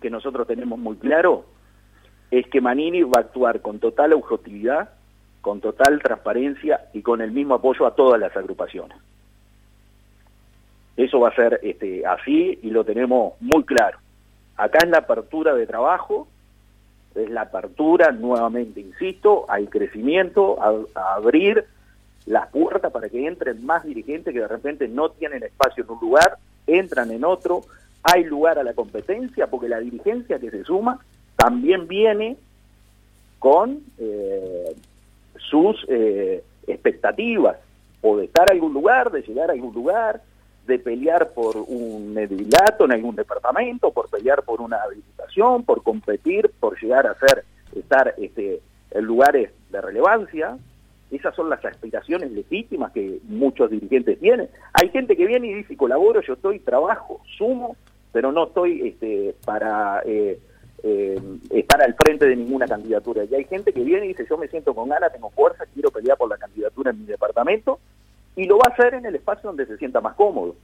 que 0.01 0.09
nosotros 0.09 0.45
tenemos 0.45 0.77
muy 0.77 0.95
claro, 0.97 1.45
es 2.39 2.47
que 2.47 2.61
Manini 2.61 3.03
va 3.03 3.19
a 3.19 3.21
actuar 3.21 3.61
con 3.61 3.77
total 3.77 4.13
objetividad, 4.13 4.89
con 5.41 5.61
total 5.61 6.01
transparencia 6.01 6.85
y 6.91 7.03
con 7.03 7.21
el 7.21 7.31
mismo 7.31 7.53
apoyo 7.53 7.85
a 7.85 7.93
todas 7.93 8.19
las 8.19 8.35
agrupaciones. 8.35 8.97
Eso 10.97 11.19
va 11.19 11.29
a 11.29 11.35
ser 11.35 11.59
este, 11.61 12.03
así 12.07 12.57
y 12.63 12.71
lo 12.71 12.83
tenemos 12.83 13.33
muy 13.39 13.63
claro. 13.65 13.99
Acá 14.57 14.79
es 14.83 14.89
la 14.89 14.99
apertura 14.99 15.53
de 15.53 15.67
trabajo, 15.67 16.27
es 17.13 17.29
la 17.29 17.41
apertura, 17.41 18.11
nuevamente 18.11 18.79
insisto, 18.79 19.45
al 19.47 19.69
crecimiento, 19.69 20.57
a 20.95 21.13
abrir 21.13 21.65
las 22.25 22.47
puertas 22.47 22.91
para 22.91 23.09
que 23.09 23.27
entren 23.27 23.63
más 23.63 23.83
dirigentes 23.83 24.33
que 24.33 24.39
de 24.39 24.47
repente 24.47 24.87
no 24.87 25.09
tienen 25.09 25.43
espacio 25.43 25.83
en 25.83 25.91
un 25.91 25.99
lugar, 25.99 26.37
entran 26.65 27.11
en 27.11 27.25
otro, 27.25 27.61
hay 28.01 28.23
lugar 28.23 28.57
a 28.57 28.63
la 28.63 28.73
competencia, 28.73 29.45
porque 29.45 29.69
la 29.69 29.79
dirigencia 29.79 30.39
que 30.39 30.49
se 30.49 30.63
suma 30.63 30.99
también 31.43 31.89
viene 31.89 32.37
con 33.37 33.81
eh, 33.97 34.73
sus 35.49 35.85
eh, 35.89 36.41
expectativas, 36.67 37.57
o 38.01 38.15
de 38.15 38.25
estar 38.25 38.49
en 38.49 38.55
algún 38.55 38.73
lugar, 38.73 39.11
de 39.11 39.23
llegar 39.23 39.49
a 39.49 39.53
algún 39.53 39.73
lugar, 39.73 40.21
de 40.65 40.79
pelear 40.79 41.31
por 41.31 41.57
un 41.57 42.17
edilato 42.17 42.85
en 42.85 42.93
algún 42.93 43.17
departamento, 43.17 43.91
por 43.91 44.09
pelear 44.09 44.43
por 44.43 44.61
una 44.61 44.77
habilitación, 44.83 45.63
por 45.63 45.83
competir, 45.83 46.49
por 46.61 46.81
llegar 46.81 47.07
a 47.07 47.15
ser, 47.15 47.43
estar 47.75 48.15
este, 48.19 48.61
en 48.91 49.03
lugares 49.03 49.51
de 49.69 49.81
relevancia, 49.81 50.57
esas 51.11 51.35
son 51.35 51.49
las 51.49 51.63
aspiraciones 51.65 52.31
legítimas 52.31 52.93
que 52.93 53.19
muchos 53.27 53.69
dirigentes 53.69 54.17
tienen. 54.17 54.47
Hay 54.81 54.87
gente 54.91 55.17
que 55.17 55.27
viene 55.27 55.47
y 55.47 55.53
dice, 55.55 55.75
colaboro, 55.75 56.21
yo 56.21 56.35
estoy, 56.35 56.59
trabajo, 56.59 57.19
sumo, 57.37 57.75
pero 58.13 58.31
no 58.31 58.45
estoy 58.45 58.87
este, 58.87 59.35
para 59.43 60.01
eh, 60.05 60.39
eh, 60.83 61.19
estar 61.49 61.81
al 61.81 61.95
frente 61.95 62.27
de 62.27 62.35
ninguna 62.35 62.67
candidatura. 62.67 63.23
Y 63.23 63.33
hay 63.33 63.45
gente 63.45 63.71
que 63.71 63.83
viene 63.83 64.05
y 64.05 64.09
dice, 64.09 64.27
yo 64.29 64.37
me 64.37 64.49
siento 64.49 64.75
con 64.75 64.89
ganas, 64.89 65.13
tengo 65.13 65.29
fuerza, 65.29 65.65
quiero 65.73 65.91
pelear 65.91 66.17
por 66.17 66.29
la 66.29 66.37
candidatura 66.37 66.91
en 66.91 66.99
mi 66.99 67.05
departamento, 67.05 67.79
y 68.35 68.45
lo 68.45 68.57
va 68.57 68.69
a 68.69 68.73
hacer 68.73 68.95
en 68.95 69.05
el 69.05 69.15
espacio 69.15 69.49
donde 69.49 69.65
se 69.65 69.77
sienta 69.77 70.01
más 70.01 70.15
cómodo. 70.15 70.55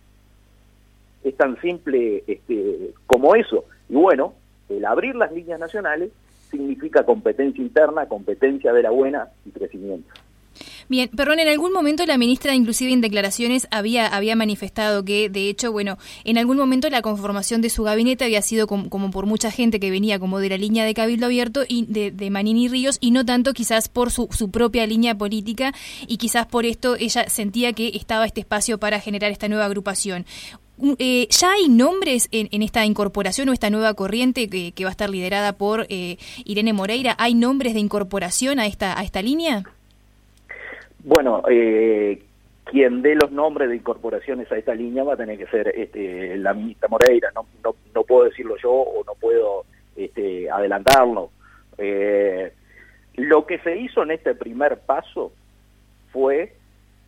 Es 1.23 1.35
tan 1.37 1.59
simple 1.61 2.23
este, 2.27 2.93
como 3.05 3.35
eso. 3.35 3.65
Y 3.87 3.95
bueno, 3.95 4.33
el 4.69 4.85
abrir 4.85 5.15
las 5.15 5.31
líneas 5.31 5.59
nacionales 5.59 6.11
significa 6.49 7.05
competencia 7.05 7.61
interna, 7.61 8.07
competencia 8.07 8.73
de 8.73 8.83
la 8.83 8.89
buena 8.89 9.29
y 9.45 9.51
crecimiento. 9.51 10.09
Bien, 10.89 11.07
perdón, 11.15 11.37
en 11.37 11.47
algún 11.47 11.71
momento 11.71 12.03
la 12.07 12.17
ministra, 12.17 12.55
inclusive 12.55 12.91
en 12.91 12.99
declaraciones, 12.99 13.67
había, 13.69 14.07
había 14.07 14.35
manifestado 14.35 15.05
que, 15.05 15.29
de 15.29 15.47
hecho, 15.47 15.71
bueno, 15.71 15.99
en 16.23 16.39
algún 16.39 16.57
momento 16.57 16.89
la 16.89 17.03
conformación 17.03 17.61
de 17.61 17.69
su 17.69 17.83
gabinete 17.83 18.25
había 18.25 18.41
sido 18.41 18.65
como, 18.65 19.11
por 19.11 19.27
mucha 19.27 19.51
gente 19.51 19.79
que 19.79 19.91
venía 19.91 20.17
como 20.17 20.39
de 20.39 20.49
la 20.49 20.57
línea 20.57 20.85
de 20.85 20.95
Cabildo 20.95 21.27
Abierto 21.27 21.61
y 21.67 21.85
de, 21.85 22.09
de 22.09 22.31
Manini 22.31 22.69
Ríos 22.69 22.97
y 22.99 23.11
no 23.11 23.23
tanto 23.23 23.53
quizás 23.53 23.87
por 23.87 24.09
su, 24.09 24.29
su 24.31 24.49
propia 24.49 24.87
línea 24.87 25.15
política 25.15 25.75
y 26.07 26.17
quizás 26.17 26.47
por 26.47 26.65
esto 26.65 26.95
ella 26.95 27.29
sentía 27.29 27.73
que 27.73 27.89
estaba 27.89 28.25
este 28.25 28.41
espacio 28.41 28.79
para 28.79 28.99
generar 28.99 29.31
esta 29.31 29.47
nueva 29.47 29.65
agrupación. 29.65 30.25
Eh, 30.97 31.27
¿Ya 31.29 31.51
hay 31.51 31.69
nombres 31.69 32.29
en, 32.31 32.63
esta 32.63 32.83
incorporación 32.83 33.49
o 33.49 33.53
esta 33.53 33.69
nueva 33.69 33.93
corriente 33.93 34.49
que, 34.49 34.83
va 34.83 34.89
a 34.89 34.91
estar 34.91 35.11
liderada 35.11 35.53
por 35.53 35.85
eh, 35.89 36.17
Irene 36.45 36.73
Moreira? 36.73 37.15
¿Hay 37.19 37.35
nombres 37.35 37.75
de 37.75 37.79
incorporación 37.79 38.57
a 38.57 38.65
esta, 38.65 38.97
a 38.97 39.03
esta 39.03 39.21
línea? 39.21 39.65
Bueno, 41.09 41.41
eh, 41.49 42.21
quien 42.65 43.01
dé 43.01 43.15
los 43.15 43.31
nombres 43.31 43.67
de 43.67 43.77
incorporaciones 43.77 44.51
a 44.51 44.57
esta 44.57 44.75
línea 44.75 45.03
va 45.03 45.15
a 45.15 45.17
tener 45.17 45.39
que 45.39 45.47
ser 45.47 45.69
este, 45.69 46.37
la 46.37 46.53
ministra 46.53 46.87
Moreira. 46.87 47.31
No, 47.33 48.03
puedo 48.03 48.25
decirlo 48.25 48.57
yo 48.61 48.71
o 48.71 49.03
no 49.03 49.15
puedo 49.15 49.65
este, 49.95 50.47
adelantarlo. 50.51 51.31
Eh, 51.79 52.53
lo 53.15 53.47
que 53.47 53.57
se 53.57 53.75
hizo 53.77 54.03
en 54.03 54.11
este 54.11 54.35
primer 54.35 54.81
paso 54.81 55.31
fue 56.13 56.53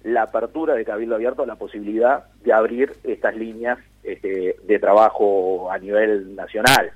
la 0.04 0.24
apertura 0.24 0.74
de 0.74 0.84
Cabildo 0.84 1.14
Abierto 1.14 1.44
a 1.44 1.46
la 1.46 1.58
posibilidad 1.58 2.26
de 2.44 2.54
abrir 2.54 2.94
estas 3.04 3.36
líneas 3.36 3.78
este, 4.02 4.56
de 4.64 4.80
trabajo 4.80 5.72
a 5.72 5.78
nivel 5.78 6.36
nacional. 6.36 6.92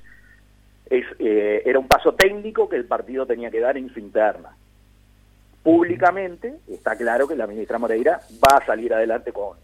Eh, 0.89 1.61
era 1.65 1.77
un 1.77 1.87
paso 1.87 2.15
técnico 2.15 2.67
que 2.67 2.77
el 2.77 2.85
partido 2.85 3.27
tenía 3.27 3.51
que 3.51 3.59
dar 3.59 3.77
en 3.77 3.93
su 3.93 3.99
interna 3.99 4.55
públicamente 5.65 6.59
está 6.67 6.95
claro 6.95 7.27
que 7.27 7.35
la 7.35 7.47
ministra 7.47 7.79
Moreira 7.79 8.21
va 8.33 8.57
a 8.59 8.65
salir 8.67 8.93
adelante 8.93 9.31
con, 9.33 9.57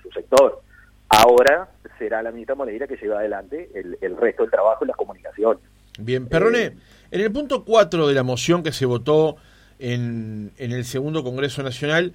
su 0.00 0.08
sector. 0.12 0.62
Ahora 1.08 1.68
será 1.98 2.22
la 2.22 2.30
ministra 2.30 2.54
Moreira 2.54 2.86
que 2.86 2.96
lleva 2.96 3.18
adelante 3.18 3.68
el, 3.74 4.16
resto 4.18 4.44
del 4.44 4.52
trabajo 4.52 4.84
y 4.84 4.88
las 4.88 4.96
comunicaciones. 4.96 5.60
Bien, 5.98 6.28
Perrone, 6.28 6.62
eh, 6.62 6.76
en 7.10 7.20
el 7.20 7.32
punto 7.32 7.64
4 7.64 8.06
de 8.06 8.14
la 8.14 8.22
moción 8.22 8.62
que 8.62 8.70
se 8.70 8.86
votó 8.86 9.34
en, 9.80 10.52
en 10.58 10.70
el 10.70 10.84
segundo 10.84 11.24
Congreso 11.24 11.64
Nacional, 11.64 12.12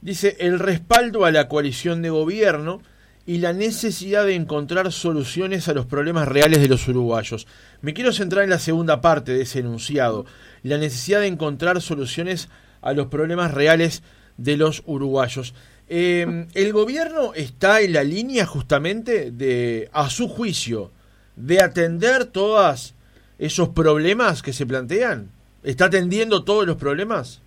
dice 0.00 0.36
el 0.38 0.60
respaldo 0.60 1.24
a 1.24 1.32
la 1.32 1.48
coalición 1.48 2.00
de 2.00 2.10
gobierno 2.10 2.80
y 3.26 3.38
la 3.38 3.52
necesidad 3.52 4.24
de 4.24 4.36
encontrar 4.36 4.92
soluciones 4.92 5.68
a 5.68 5.74
los 5.74 5.86
problemas 5.86 6.28
reales 6.28 6.60
de 6.60 6.68
los 6.68 6.86
uruguayos. 6.86 7.48
Me 7.82 7.92
quiero 7.92 8.12
centrar 8.12 8.44
en 8.44 8.50
la 8.50 8.60
segunda 8.60 9.00
parte 9.00 9.32
de 9.32 9.42
ese 9.42 9.58
enunciado, 9.58 10.26
la 10.62 10.78
necesidad 10.78 11.20
de 11.20 11.26
encontrar 11.26 11.82
soluciones 11.82 12.48
a 12.82 12.92
los 12.92 13.06
problemas 13.06 13.54
reales 13.54 14.02
de 14.36 14.56
los 14.56 14.82
uruguayos. 14.86 15.54
Em, 15.88 16.48
¿El 16.54 16.72
gobierno 16.72 17.32
está 17.34 17.80
en 17.80 17.94
la 17.94 18.04
línea 18.04 18.44
justamente 18.44 19.30
de, 19.30 19.88
a 19.92 20.10
su 20.10 20.28
juicio, 20.28 20.90
de 21.36 21.62
atender 21.62 22.26
todos 22.26 22.94
esos 23.38 23.70
problemas 23.70 24.42
que 24.42 24.52
se 24.52 24.66
plantean? 24.66 25.30
¿Está 25.62 25.86
atendiendo 25.86 26.44
todos 26.44 26.66
los 26.66 26.76
problemas? 26.76 27.42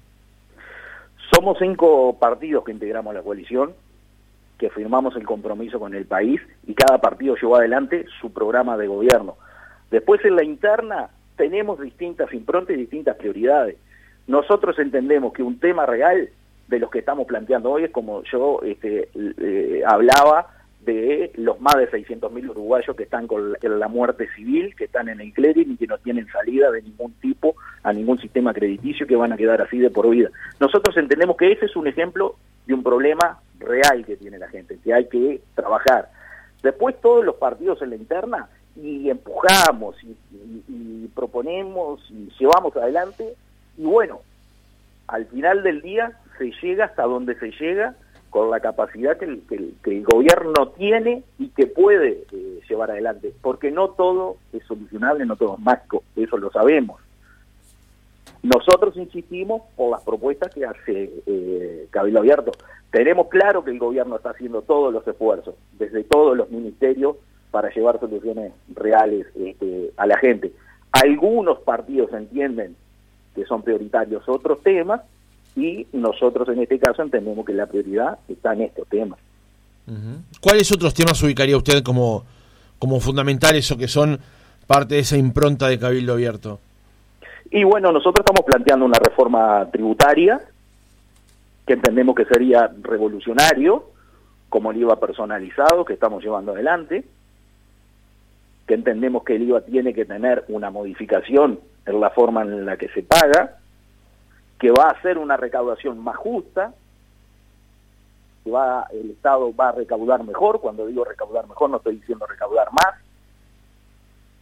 Somos 1.33 1.57
cinco 1.59 2.17
partidos 2.19 2.65
que 2.65 2.71
integramos 2.71 3.13
la 3.13 3.21
coalición, 3.21 3.73
que 4.57 4.69
firmamos 4.69 5.15
el 5.15 5.25
compromiso 5.25 5.79
con 5.79 5.95
el 5.95 6.05
país 6.05 6.41
y 6.67 6.73
cada 6.73 6.99
partido 6.99 7.35
llevó 7.35 7.55
adelante 7.55 8.05
su 8.19 8.31
programa 8.31 8.77
de 8.77 8.87
gobierno. 8.87 9.35
Después 9.89 10.23
en 10.25 10.35
la 10.35 10.43
interna 10.43 11.09
tenemos 11.35 11.79
distintas 11.79 12.33
improntas 12.33 12.75
y 12.75 12.79
distintas 12.79 13.15
prioridades. 13.15 13.77
Nosotros 14.27 14.77
entendemos 14.79 15.33
que 15.33 15.43
un 15.43 15.59
tema 15.59 15.85
real 15.85 16.29
de 16.67 16.79
los 16.79 16.89
que 16.89 16.99
estamos 16.99 17.27
planteando 17.27 17.71
hoy 17.71 17.83
es 17.83 17.91
como 17.91 18.23
yo 18.23 18.61
este, 18.63 19.09
eh, 19.13 19.83
hablaba 19.85 20.47
de 20.85 21.31
los 21.35 21.59
más 21.61 21.75
de 21.75 21.89
600.000 21.91 22.49
uruguayos 22.49 22.95
que 22.95 23.03
están 23.03 23.27
con 23.27 23.53
la 23.61 23.87
muerte 23.87 24.27
civil, 24.35 24.75
que 24.75 24.85
están 24.85 25.09
en 25.09 25.21
el 25.21 25.31
clearing 25.33 25.71
y 25.71 25.77
que 25.77 25.85
no 25.85 25.97
tienen 25.99 26.27
salida 26.27 26.71
de 26.71 26.81
ningún 26.81 27.13
tipo 27.13 27.55
a 27.83 27.93
ningún 27.93 28.19
sistema 28.19 28.53
crediticio 28.53 29.05
que 29.05 29.15
van 29.15 29.31
a 29.31 29.37
quedar 29.37 29.61
así 29.61 29.77
de 29.77 29.91
por 29.91 30.09
vida. 30.09 30.29
Nosotros 30.59 30.95
entendemos 30.97 31.37
que 31.37 31.51
ese 31.51 31.65
es 31.65 31.75
un 31.75 31.87
ejemplo 31.87 32.35
de 32.65 32.73
un 32.73 32.83
problema 32.83 33.39
real 33.59 34.05
que 34.05 34.17
tiene 34.17 34.39
la 34.39 34.47
gente, 34.47 34.79
que 34.83 34.93
hay 34.93 35.07
que 35.07 35.41
trabajar. 35.53 36.09
Después 36.63 36.99
todos 36.99 37.23
los 37.23 37.35
partidos 37.35 37.81
en 37.81 37.91
la 37.91 37.95
interna 37.95 38.49
y 38.75 39.09
empujamos 39.09 39.95
y, 40.03 40.15
y 40.67 41.07
proponemos 41.13 42.01
y 42.09 42.29
llevamos 42.39 42.75
adelante 42.75 43.35
y 43.77 43.83
bueno, 43.83 44.21
al 45.07 45.25
final 45.27 45.63
del 45.63 45.81
día 45.81 46.17
se 46.37 46.51
llega 46.61 46.85
hasta 46.85 47.03
donde 47.03 47.35
se 47.35 47.51
llega 47.51 47.95
con 48.29 48.49
la 48.49 48.61
capacidad 48.61 49.17
que 49.17 49.25
el, 49.25 50.03
gobierno 50.03 50.69
tiene 50.69 51.23
y 51.37 51.49
que 51.49 51.67
puede 51.67 52.23
eh, 52.31 52.61
llevar 52.67 52.91
adelante, 52.91 53.33
porque 53.41 53.71
no 53.71 53.89
todo 53.89 54.37
es 54.53 54.63
solucionable, 54.63 55.25
no 55.25 55.35
todo 55.35 55.55
es 55.55 55.59
mágico, 55.59 56.03
eso 56.15 56.37
lo 56.37 56.49
sabemos. 56.49 57.01
Nosotros 58.41 58.95
insistimos 58.95 59.61
por 59.75 59.91
las 59.91 60.01
propuestas 60.01 60.51
que 60.53 60.65
hace 60.65 61.11
eh, 61.25 61.87
Cabildo 61.91 62.19
Abierto. 62.19 62.51
Tenemos 62.89 63.27
claro 63.27 63.63
que 63.63 63.71
el 63.71 63.79
gobierno 63.79 64.15
está 64.15 64.31
haciendo 64.31 64.61
todos 64.61 64.91
los 64.91 65.05
esfuerzos, 65.07 65.55
desde 65.77 66.03
todos 66.05 66.35
los 66.35 66.49
ministerios, 66.49 67.17
para 67.51 67.69
llevar 67.69 67.99
soluciones 67.99 68.53
reales 68.73 69.27
este, 69.35 69.91
a 69.97 70.07
la 70.07 70.17
gente. 70.17 70.53
Algunos 70.91 71.59
partidos 71.59 72.11
entienden 72.13 72.75
que 73.35 73.45
son 73.45 73.61
prioritarios 73.61 74.27
otros 74.27 74.61
temas, 74.61 75.01
y 75.55 75.87
nosotros 75.93 76.47
en 76.49 76.61
este 76.61 76.79
caso 76.79 77.01
entendemos 77.01 77.45
que 77.45 77.53
la 77.53 77.65
prioridad 77.65 78.19
está 78.27 78.53
en 78.53 78.61
estos 78.61 78.87
temas. 78.87 79.19
¿Cuáles 80.39 80.71
otros 80.71 80.93
temas 80.93 81.21
ubicaría 81.21 81.57
usted 81.57 81.83
como, 81.83 82.23
como 82.79 82.99
fundamentales 82.99 83.69
o 83.71 83.77
que 83.77 83.87
son 83.87 84.19
parte 84.67 84.95
de 84.95 85.01
esa 85.01 85.17
impronta 85.17 85.67
de 85.67 85.77
Cabildo 85.77 86.13
Abierto? 86.13 86.59
Y 87.49 87.65
bueno, 87.65 87.91
nosotros 87.91 88.23
estamos 88.25 88.45
planteando 88.45 88.85
una 88.85 88.99
reforma 88.99 89.67
tributaria 89.69 90.39
que 91.67 91.73
entendemos 91.73 92.15
que 92.15 92.25
sería 92.25 92.71
revolucionario, 92.81 93.91
como 94.49 94.71
el 94.71 94.77
IVA 94.77 94.99
personalizado 94.99 95.83
que 95.83 95.93
estamos 95.93 96.23
llevando 96.23 96.53
adelante, 96.53 97.03
que 98.65 98.73
entendemos 98.73 99.23
que 99.23 99.35
el 99.35 99.43
IVA 99.43 99.61
tiene 99.61 99.93
que 99.93 100.05
tener 100.05 100.45
una 100.47 100.69
modificación 100.69 101.59
en 101.85 101.99
la 101.99 102.09
forma 102.11 102.41
en 102.43 102.65
la 102.65 102.77
que 102.77 102.89
se 102.89 103.03
paga, 103.03 103.57
que 104.59 104.71
va 104.71 104.89
a 104.89 105.01
ser 105.01 105.17
una 105.17 105.37
recaudación 105.37 105.99
más 105.99 106.15
justa, 106.17 106.73
que 108.43 108.51
va 108.51 108.87
el 108.91 109.11
Estado 109.11 109.53
va 109.55 109.69
a 109.69 109.73
recaudar 109.73 110.23
mejor, 110.23 110.61
cuando 110.61 110.85
digo 110.85 111.03
recaudar 111.03 111.47
mejor 111.47 111.69
no 111.69 111.77
estoy 111.77 111.95
diciendo 111.97 112.25
recaudar 112.25 112.71
más, 112.71 112.95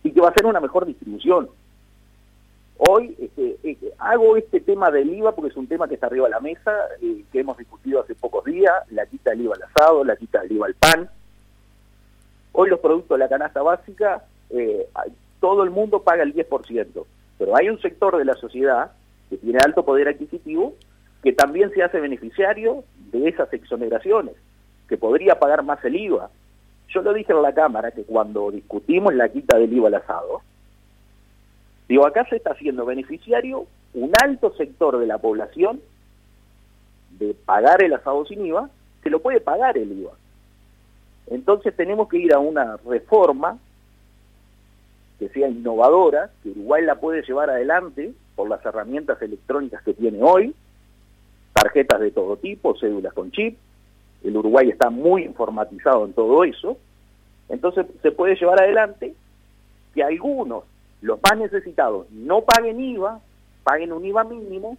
y 0.03 0.11
que 0.11 0.21
va 0.21 0.29
a 0.29 0.33
ser 0.33 0.45
una 0.45 0.59
mejor 0.59 0.85
distribución. 0.85 1.49
Hoy 2.77 3.15
este, 3.19 3.57
eh, 3.63 3.77
hago 3.97 4.37
este 4.37 4.61
tema 4.61 4.89
del 4.89 5.13
IVA 5.13 5.35
porque 5.35 5.51
es 5.51 5.57
un 5.57 5.67
tema 5.67 5.87
que 5.87 5.95
está 5.95 6.07
arriba 6.07 6.27
de 6.27 6.31
la 6.31 6.39
mesa, 6.39 6.71
eh, 7.01 7.25
que 7.31 7.41
hemos 7.41 7.57
discutido 7.57 8.01
hace 8.01 8.15
pocos 8.15 8.45
días, 8.45 8.73
la 8.91 9.05
quita 9.05 9.31
del 9.31 9.41
IVA 9.41 9.55
al 9.55 9.63
asado, 9.63 10.03
la 10.05 10.15
quita 10.15 10.41
del 10.41 10.53
IVA 10.53 10.67
al 10.67 10.75
pan. 10.75 11.09
Hoy 12.53 12.69
los 12.69 12.79
productos 12.79 13.17
de 13.17 13.23
la 13.23 13.29
canasta 13.29 13.61
básica, 13.61 14.23
eh, 14.49 14.87
todo 15.41 15.63
el 15.63 15.71
mundo 15.71 16.01
paga 16.03 16.23
el 16.23 16.33
10%. 16.33 17.05
Pero 17.39 17.55
hay 17.55 17.69
un 17.69 17.81
sector 17.81 18.17
de 18.17 18.25
la 18.25 18.35
sociedad 18.35 18.91
que 19.29 19.37
tiene 19.37 19.59
alto 19.65 19.83
poder 19.83 20.09
adquisitivo 20.09 20.75
que 21.23 21.33
también 21.33 21.71
se 21.71 21.81
hace 21.81 21.99
beneficiario 21.99 22.83
de 23.11 23.27
esas 23.27 23.51
exoneraciones, 23.53 24.35
que 24.87 24.97
podría 24.97 25.39
pagar 25.39 25.63
más 25.63 25.83
el 25.83 25.95
IVA. 25.95 26.29
Yo 26.89 27.01
lo 27.01 27.13
dije 27.13 27.33
en 27.33 27.41
la 27.41 27.53
Cámara 27.53 27.91
que 27.91 28.03
cuando 28.03 28.51
discutimos 28.51 29.13
la 29.13 29.29
quita 29.29 29.57
del 29.57 29.73
IVA 29.73 29.87
al 29.87 29.95
asado, 29.95 30.41
digo, 31.87 32.05
acá 32.05 32.25
se 32.29 32.37
está 32.37 32.51
haciendo 32.51 32.85
beneficiario 32.85 33.65
un 33.93 34.11
alto 34.21 34.53
sector 34.55 34.97
de 34.99 35.07
la 35.07 35.17
población 35.17 35.81
de 37.11 37.33
pagar 37.33 37.83
el 37.83 37.93
asado 37.93 38.25
sin 38.25 38.45
IVA, 38.45 38.69
que 39.01 39.09
lo 39.09 39.19
puede 39.21 39.41
pagar 39.41 39.77
el 39.77 39.91
IVA. 39.91 40.11
Entonces 41.27 41.75
tenemos 41.75 42.07
que 42.09 42.17
ir 42.17 42.33
a 42.33 42.39
una 42.39 42.77
reforma 42.77 43.57
que 45.19 45.29
sea 45.29 45.49
innovadora, 45.49 46.31
que 46.41 46.49
Uruguay 46.49 46.83
la 46.83 46.95
puede 46.95 47.21
llevar 47.23 47.49
adelante 47.49 48.13
por 48.35 48.49
las 48.49 48.65
herramientas 48.65 49.21
electrónicas 49.21 49.83
que 49.83 49.93
tiene 49.93 50.23
hoy, 50.23 50.55
tarjetas 51.53 51.99
de 51.99 52.11
todo 52.11 52.37
tipo, 52.37 52.77
cédulas 52.79 53.13
con 53.13 53.31
chip, 53.31 53.57
el 54.23 54.37
Uruguay 54.37 54.69
está 54.69 54.89
muy 54.89 55.23
informatizado 55.23 56.05
en 56.05 56.13
todo 56.13 56.43
eso, 56.45 56.77
entonces 57.49 57.85
se 58.01 58.11
puede 58.11 58.35
llevar 58.35 58.61
adelante 58.61 59.13
que 59.93 60.03
algunos, 60.03 60.63
los 61.01 61.19
más 61.21 61.37
necesitados, 61.37 62.09
no 62.11 62.41
paguen 62.41 62.79
IVA, 62.79 63.19
paguen 63.63 63.91
un 63.91 64.05
IVA 64.05 64.23
mínimo, 64.23 64.77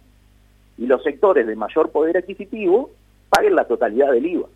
y 0.77 0.87
los 0.87 1.03
sectores 1.03 1.45
de 1.45 1.55
mayor 1.55 1.91
poder 1.91 2.17
adquisitivo 2.17 2.89
paguen 3.29 3.55
la 3.55 3.65
totalidad 3.65 4.11
del 4.11 4.25
IVA. 4.25 4.47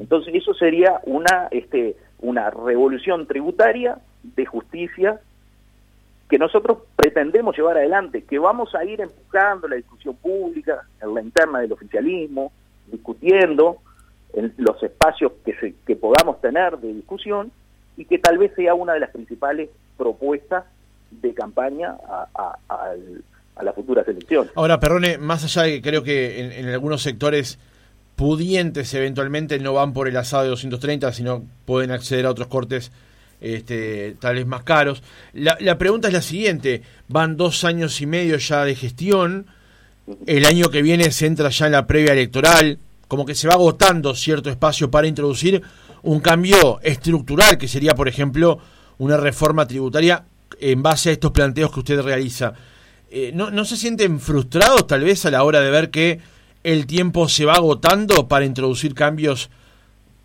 Entonces 0.00 0.34
eso 0.34 0.54
sería 0.54 1.00
una, 1.04 1.48
este, 1.50 1.94
una 2.20 2.50
revolución 2.50 3.26
tributaria 3.26 3.98
de 4.22 4.46
justicia 4.46 5.20
que 6.28 6.38
nosotros 6.38 6.78
pretendemos 6.94 7.56
llevar 7.56 7.78
adelante, 7.78 8.22
que 8.22 8.38
vamos 8.38 8.74
a 8.74 8.84
ir 8.84 9.00
empujando 9.00 9.66
la 9.66 9.76
discusión 9.76 10.14
pública, 10.16 10.86
en 11.00 11.14
la 11.14 11.22
interna 11.22 11.60
del 11.60 11.72
oficialismo, 11.72 12.52
discutiendo 12.86 13.78
en 14.34 14.52
los 14.58 14.82
espacios 14.82 15.32
que, 15.44 15.54
se, 15.54 15.74
que 15.86 15.96
podamos 15.96 16.40
tener 16.40 16.76
de 16.78 16.92
discusión 16.92 17.50
y 17.96 18.04
que 18.04 18.18
tal 18.18 18.36
vez 18.38 18.52
sea 18.54 18.74
una 18.74 18.92
de 18.92 19.00
las 19.00 19.10
principales 19.10 19.70
propuestas 19.96 20.64
de 21.10 21.32
campaña 21.32 21.96
a, 22.06 22.58
a, 22.68 22.94
las 23.62 23.74
futuras 23.74 24.06
elecciones. 24.06 24.52
Ahora, 24.54 24.78
Perrone, 24.78 25.18
más 25.18 25.42
allá 25.44 25.62
de 25.62 25.72
que 25.72 25.82
creo 25.82 26.02
que 26.04 26.60
en, 26.60 26.68
algunos 26.68 27.02
sectores 27.02 27.58
pudientes 28.18 28.92
eventualmente 28.94 29.60
no 29.60 29.74
van 29.74 29.92
por 29.92 30.08
el 30.08 30.16
asado 30.16 30.42
de 30.42 30.48
230, 30.48 31.12
sino 31.12 31.44
pueden 31.64 31.92
acceder 31.92 32.26
a 32.26 32.30
otros 32.30 32.48
cortes 32.48 32.90
este, 33.40 34.16
tal 34.18 34.34
vez 34.34 34.44
más 34.44 34.64
caros. 34.64 35.04
La, 35.32 35.78
pregunta 35.78 36.08
es 36.08 36.14
la 36.14 36.20
siguiente, 36.20 36.82
van 37.06 37.36
dos 37.36 37.62
años 37.62 38.00
y 38.00 38.06
medio 38.06 38.36
ya 38.38 38.64
de 38.64 38.74
gestión, 38.74 39.46
el 40.26 40.46
año 40.46 40.68
que 40.68 40.82
viene 40.82 41.12
se 41.12 41.26
entra 41.26 41.50
ya 41.50 41.66
en 41.66 41.72
la 41.72 41.86
previa 41.86 42.12
electoral, 42.12 42.80
como 43.06 43.24
que 43.24 43.36
se 43.36 43.46
va 43.46 43.54
agotando 43.54 44.16
cierto 44.16 44.50
espacio 44.50 44.90
para 44.90 45.06
introducir 45.06 45.62
un 46.02 46.18
cambio 46.18 46.80
estructural, 46.82 47.56
que 47.56 47.68
sería, 47.68 47.94
por 47.94 48.08
ejemplo, 48.08 48.58
una 48.98 49.16
reforma 49.16 49.68
tributaria 49.68 50.24
en 50.58 50.82
base 50.82 51.10
a 51.10 51.12
estos 51.12 51.30
planteos 51.30 51.70
que 51.70 51.78
usted 51.78 52.00
realiza. 52.02 52.52
Eh, 53.12 53.30
¿no, 53.32 53.52
¿No 53.52 53.64
se 53.64 53.76
sienten 53.76 54.18
frustrados 54.18 54.88
tal 54.88 55.04
vez 55.04 55.24
a 55.24 55.30
la 55.30 55.44
hora 55.44 55.60
de 55.60 55.70
ver 55.70 55.90
que 55.90 56.18
el 56.64 56.86
tiempo 56.86 57.28
se 57.28 57.44
va 57.44 57.54
agotando 57.54 58.28
para 58.28 58.44
introducir 58.44 58.94
cambios 58.94 59.50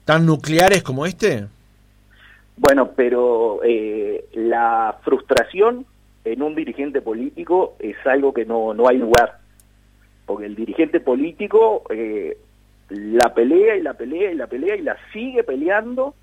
tan 0.05 0.25
nucleares 0.25 0.83
como 0.83 1.05
este? 1.05 1.45
Bueno, 2.57 2.91
pero 2.95 3.61
eh, 3.63 4.25
la 4.33 4.97
frustración 5.03 5.85
en 6.25 6.41
un 6.41 6.55
dirigente 6.55 7.01
político 7.01 7.75
es 7.79 7.95
algo 8.05 8.33
que 8.33 8.45
no, 8.45 8.73
no 8.73 8.87
hay 8.87 8.97
lugar, 8.97 9.39
porque 10.25 10.45
el 10.45 10.55
dirigente 10.55 10.99
político 10.99 11.83
eh, 11.89 12.37
la 12.89 13.33
pelea 13.33 13.75
y 13.75 13.81
la 13.81 13.93
pelea 13.93 14.31
y 14.31 14.35
la 14.35 14.47
pelea 14.47 14.75
y 14.75 14.81
la 14.81 14.97
sigue 15.11 15.43
peleando 15.43 16.13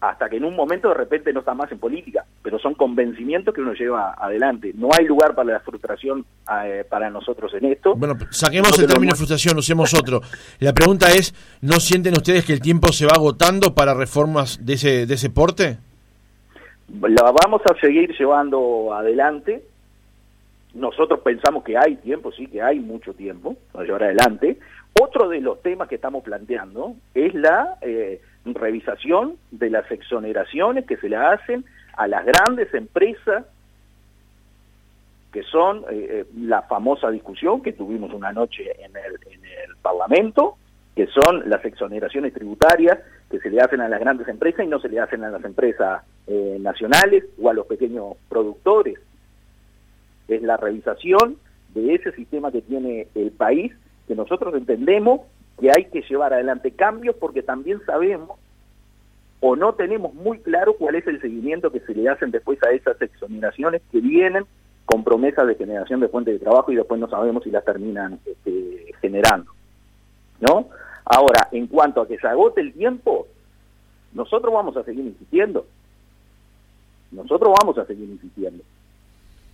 hasta 0.00 0.28
que 0.28 0.36
en 0.36 0.44
un 0.44 0.54
momento 0.54 0.88
de 0.88 0.94
repente 0.94 1.32
no 1.32 1.40
está 1.40 1.54
más 1.54 1.70
en 1.72 1.78
política, 1.78 2.24
pero 2.42 2.58
son 2.58 2.74
convencimientos 2.74 3.54
que 3.54 3.60
uno 3.60 3.72
lleva 3.72 4.14
adelante. 4.18 4.72
No 4.74 4.88
hay 4.92 5.06
lugar 5.06 5.34
para 5.34 5.52
la 5.54 5.60
frustración 5.60 6.24
eh, 6.64 6.84
para 6.88 7.08
nosotros 7.10 7.52
en 7.54 7.66
esto. 7.66 7.94
Bueno, 7.94 8.14
saquemos 8.30 8.78
el 8.78 8.86
término 8.86 9.14
frustración, 9.14 9.56
usemos 9.56 9.94
otro. 9.94 10.20
La 10.60 10.72
pregunta 10.72 11.08
es, 11.10 11.34
¿no 11.62 11.80
sienten 11.80 12.14
ustedes 12.14 12.44
que 12.44 12.52
el 12.52 12.60
tiempo 12.60 12.88
se 12.92 13.06
va 13.06 13.12
agotando 13.14 13.74
para 13.74 13.94
reformas 13.94 14.64
de 14.64 14.74
ese, 14.74 15.06
de 15.06 15.14
ese 15.14 15.30
porte? 15.30 15.78
La 17.00 17.32
vamos 17.32 17.62
a 17.64 17.74
seguir 17.80 18.14
llevando 18.18 18.92
adelante. 18.92 19.64
Nosotros 20.74 21.20
pensamos 21.20 21.64
que 21.64 21.78
hay 21.78 21.96
tiempo, 21.96 22.30
sí, 22.32 22.46
que 22.46 22.60
hay 22.60 22.78
mucho 22.78 23.14
tiempo 23.14 23.56
para 23.72 23.86
llevar 23.86 24.02
adelante. 24.04 24.58
Otro 25.00 25.28
de 25.28 25.40
los 25.40 25.62
temas 25.62 25.88
que 25.88 25.94
estamos 25.94 26.22
planteando 26.22 26.94
es 27.14 27.32
la... 27.34 27.78
Eh, 27.80 28.20
revisación 28.44 29.36
de 29.50 29.70
las 29.70 29.90
exoneraciones 29.90 30.86
que 30.86 30.96
se 30.96 31.08
le 31.08 31.16
hacen 31.16 31.64
a 31.96 32.06
las 32.06 32.24
grandes 32.24 32.72
empresas 32.74 33.44
que 35.32 35.42
son 35.42 35.78
eh, 35.90 36.06
eh, 36.10 36.24
la 36.38 36.62
famosa 36.62 37.10
discusión 37.10 37.60
que 37.60 37.72
tuvimos 37.72 38.12
una 38.12 38.32
noche 38.32 38.70
en 38.84 38.92
el, 38.96 39.18
en 39.32 39.44
el 39.44 39.76
Parlamento, 39.82 40.56
que 40.94 41.08
son 41.08 41.50
las 41.50 41.64
exoneraciones 41.64 42.32
tributarias 42.32 43.00
que 43.28 43.40
se 43.40 43.50
le 43.50 43.60
hacen 43.60 43.80
a 43.80 43.88
las 43.88 43.98
grandes 43.98 44.28
empresas 44.28 44.64
y 44.64 44.68
no 44.68 44.78
se 44.78 44.88
le 44.88 45.00
hacen 45.00 45.24
a 45.24 45.30
las 45.30 45.44
empresas 45.44 46.04
eh, 46.28 46.56
nacionales 46.60 47.24
o 47.42 47.50
a 47.50 47.52
los 47.52 47.66
pequeños 47.66 48.14
productores. 48.28 48.96
Es 50.28 50.40
la 50.40 50.56
revisación 50.56 51.36
de 51.74 51.94
ese 51.94 52.12
sistema 52.12 52.52
que 52.52 52.62
tiene 52.62 53.08
el 53.16 53.32
país, 53.32 53.72
que 54.06 54.14
nosotros 54.14 54.54
entendemos 54.54 55.22
que 55.60 55.70
hay 55.70 55.86
que 55.86 56.02
llevar 56.02 56.32
adelante 56.32 56.72
cambios 56.72 57.16
porque 57.16 57.42
también 57.42 57.80
sabemos 57.86 58.38
o 59.40 59.56
no 59.56 59.74
tenemos 59.74 60.14
muy 60.14 60.38
claro 60.38 60.74
cuál 60.78 60.94
es 60.94 61.06
el 61.06 61.20
seguimiento 61.20 61.70
que 61.70 61.80
se 61.80 61.94
le 61.94 62.08
hacen 62.08 62.30
después 62.30 62.58
a 62.62 62.70
esas 62.70 63.00
exoneraciones 63.02 63.82
que 63.92 64.00
vienen 64.00 64.46
con 64.86 65.04
promesas 65.04 65.46
de 65.46 65.54
generación 65.54 66.00
de 66.00 66.08
fuentes 66.08 66.34
de 66.34 66.44
trabajo 66.44 66.72
y 66.72 66.76
después 66.76 67.00
no 67.00 67.08
sabemos 67.08 67.44
si 67.44 67.50
las 67.50 67.64
terminan 67.64 68.18
este, 68.24 68.94
generando. 69.00 69.50
¿No? 70.40 70.68
Ahora, 71.04 71.48
en 71.52 71.66
cuanto 71.66 72.00
a 72.00 72.08
que 72.08 72.18
se 72.18 72.26
agote 72.26 72.60
el 72.60 72.72
tiempo, 72.72 73.26
nosotros 74.14 74.52
vamos 74.52 74.76
a 74.76 74.84
seguir 74.84 75.04
insistiendo. 75.04 75.66
Nosotros 77.10 77.52
vamos 77.60 77.76
a 77.78 77.84
seguir 77.84 78.08
insistiendo. 78.08 78.64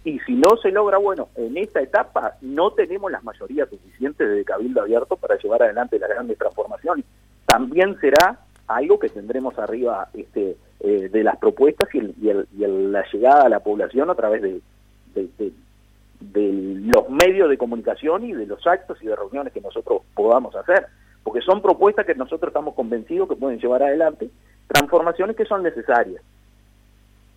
Y 0.05 0.19
si 0.21 0.35
no 0.35 0.57
se 0.63 0.71
logra, 0.71 0.99
bueno, 0.99 1.29
en 1.37 1.57
esta 1.59 1.81
etapa 1.81 2.37
no 2.41 2.71
tenemos 2.73 3.13
las 3.13 3.23
mayorías 3.23 3.69
suficientes 3.69 4.29
de 4.29 4.45
cabildo 4.45 4.81
abierto 4.81 5.17
para 5.17 5.37
llevar 5.37 5.63
adelante 5.63 5.99
las 5.99 6.09
grandes 6.09 6.39
transformaciones. 6.39 7.05
También 7.45 7.99
será 8.01 8.39
algo 8.67 8.99
que 8.99 9.09
tendremos 9.09 9.59
arriba 9.59 10.09
este, 10.15 10.57
eh, 10.81 11.09
de 11.11 11.25
las 11.25 11.37
propuestas 11.37 11.89
y, 11.95 12.01
la 12.01 13.05
llegada 13.13 13.45
a 13.45 13.49
la 13.49 13.61
población 13.61 14.09
a 14.09 14.15
través 14.15 14.41
de, 14.43 14.63
los 16.33 17.11
medios 17.11 17.51
de 17.51 17.59
comunicación 17.59 18.25
y 18.25 18.33
de 18.33 18.47
los 18.47 18.67
actos 18.67 19.03
y 19.03 19.07
de 19.07 19.17
reuniones 19.17 19.53
que 19.53 19.61
nosotros 19.61 20.03
podamos 20.15 20.55
hacer. 20.57 20.87
Porque 21.23 21.43
son 21.43 21.61
propuestas 21.61 22.07
que 22.07 22.15
nosotros 22.15 22.49
estamos 22.49 22.75
convencidos 22.75 23.29
que 23.29 23.37
pueden 23.37 23.59
llevar 23.59 23.83
adelante 23.83 24.31
transformaciones 24.67 25.37
que 25.37 25.45
son 25.45 25.63
necesarias. 25.63 26.23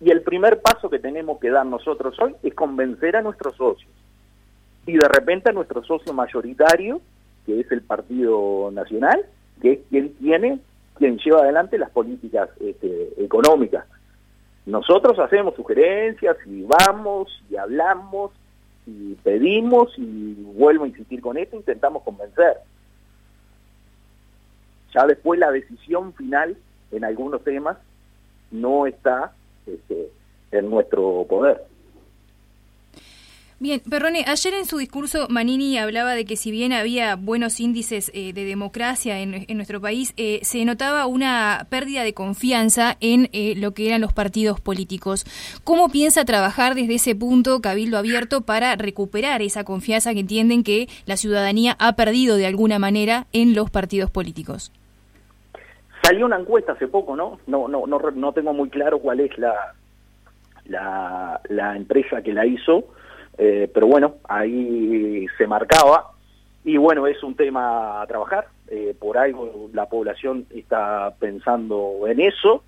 Y 0.04 0.10
el 0.10 0.20
primer 0.20 0.60
paso 0.60 0.90
que 0.90 0.98
tenemos 0.98 1.38
que 1.40 1.48
dar 1.48 1.64
nosotros 1.64 2.14
hoy 2.20 2.36
es 2.42 2.52
convencer 2.52 3.16
a 3.16 3.22
nuestros 3.22 3.56
socios. 3.56 3.90
Y 4.84 4.98
de 4.98 5.08
repente 5.08 5.48
a 5.48 5.52
nuestro 5.54 5.82
socio 5.82 6.12
mayoritario, 6.12 7.00
que 7.46 7.60
es 7.60 7.72
el 7.72 7.80
Partido 7.80 8.70
Nacional, 8.70 9.24
que 9.62 9.72
es 9.72 9.78
quien 9.88 10.12
tiene, 10.16 10.58
quien 10.98 11.16
lleva 11.16 11.40
adelante 11.40 11.78
las 11.78 11.88
políticas 11.88 12.50
este, 12.60 13.14
económicas. 13.16 13.86
Nosotros 14.66 15.18
hacemos 15.18 15.54
sugerencias 15.54 16.36
y 16.44 16.64
vamos 16.64 17.42
y 17.48 17.56
hablamos 17.56 18.32
y 18.86 19.14
pedimos 19.14 19.90
y 19.96 20.34
vuelvo 20.34 20.84
a 20.84 20.88
insistir 20.88 21.22
con 21.22 21.38
esto, 21.38 21.56
intentamos 21.56 22.02
convencer. 22.02 22.58
Ya 24.92 25.06
después 25.06 25.40
la 25.40 25.50
decisión 25.50 26.12
final 26.12 26.58
en 26.92 27.04
algunos 27.04 27.42
temas 27.42 27.78
no 28.50 28.86
está 28.86 29.32
este, 29.66 30.10
en 30.52 30.70
nuestro 30.70 31.26
poder. 31.28 31.62
Bien, 33.60 33.80
Perrone, 33.80 34.24
ayer 34.26 34.52
en 34.52 34.66
su 34.66 34.78
discurso 34.78 35.26
Manini 35.30 35.78
hablaba 35.78 36.14
de 36.14 36.24
que 36.24 36.36
si 36.36 36.50
bien 36.50 36.72
había 36.72 37.14
buenos 37.14 37.60
índices 37.60 38.10
eh, 38.12 38.32
de 38.32 38.44
democracia 38.44 39.20
en, 39.20 39.56
nuestro 39.56 39.80
país, 39.80 40.12
eh, 40.16 40.40
se 40.42 40.64
notaba 40.64 41.06
una 41.06 41.66
pérdida 41.70 42.02
de 42.02 42.12
confianza 42.12 42.96
en 43.00 43.30
eh, 43.32 43.54
lo 43.56 43.72
que 43.72 43.86
eran 43.86 44.00
los 44.00 44.12
partidos 44.12 44.60
políticos. 44.60 45.24
¿Cómo 45.62 45.88
piensa 45.88 46.24
trabajar 46.24 46.74
desde 46.74 46.96
ese 46.96 47.14
punto 47.14 47.62
Cabildo 47.62 47.96
Abierto 47.96 48.40
para 48.40 48.74
recuperar 48.74 49.40
esa 49.40 49.64
confianza 49.64 50.12
que 50.12 50.20
entienden 50.20 50.64
que 50.64 50.88
la 51.06 51.16
ciudadanía 51.16 51.76
ha 51.78 51.94
perdido 51.94 52.36
de 52.36 52.46
alguna 52.46 52.78
manera 52.78 53.28
en 53.32 53.54
los 53.54 53.70
partidos 53.70 54.10
políticos? 54.10 54.72
Salió 56.04 56.26
una 56.26 56.38
encuesta 56.38 56.72
hace 56.72 56.86
poco, 56.86 57.16
¿no? 57.16 57.38
No, 57.46 57.66
no, 57.66 57.86
no, 57.86 58.32
tengo 58.32 58.52
muy 58.52 58.68
claro 58.68 58.98
cuál 58.98 59.20
es 59.20 59.38
la, 59.38 59.72
la, 60.66 61.40
la 61.48 61.76
empresa 61.76 62.20
que 62.20 62.34
la 62.34 62.44
hizo, 62.44 62.84
eh, 63.38 63.70
pero 63.72 63.86
bueno, 63.86 64.16
ahí 64.28 65.26
se 65.38 65.46
marcaba 65.46 66.10
y 66.62 66.76
bueno, 66.76 67.06
es 67.06 67.22
un 67.22 67.34
tema 67.34 68.02
a 68.02 68.06
trabajar. 68.06 68.48
Eh, 68.68 68.94
por 68.98 69.16
algo 69.16 69.70
la 69.72 69.86
población 69.86 70.46
está 70.54 71.14
pensando 71.18 72.06
en 72.06 72.20
eso. 72.20 72.64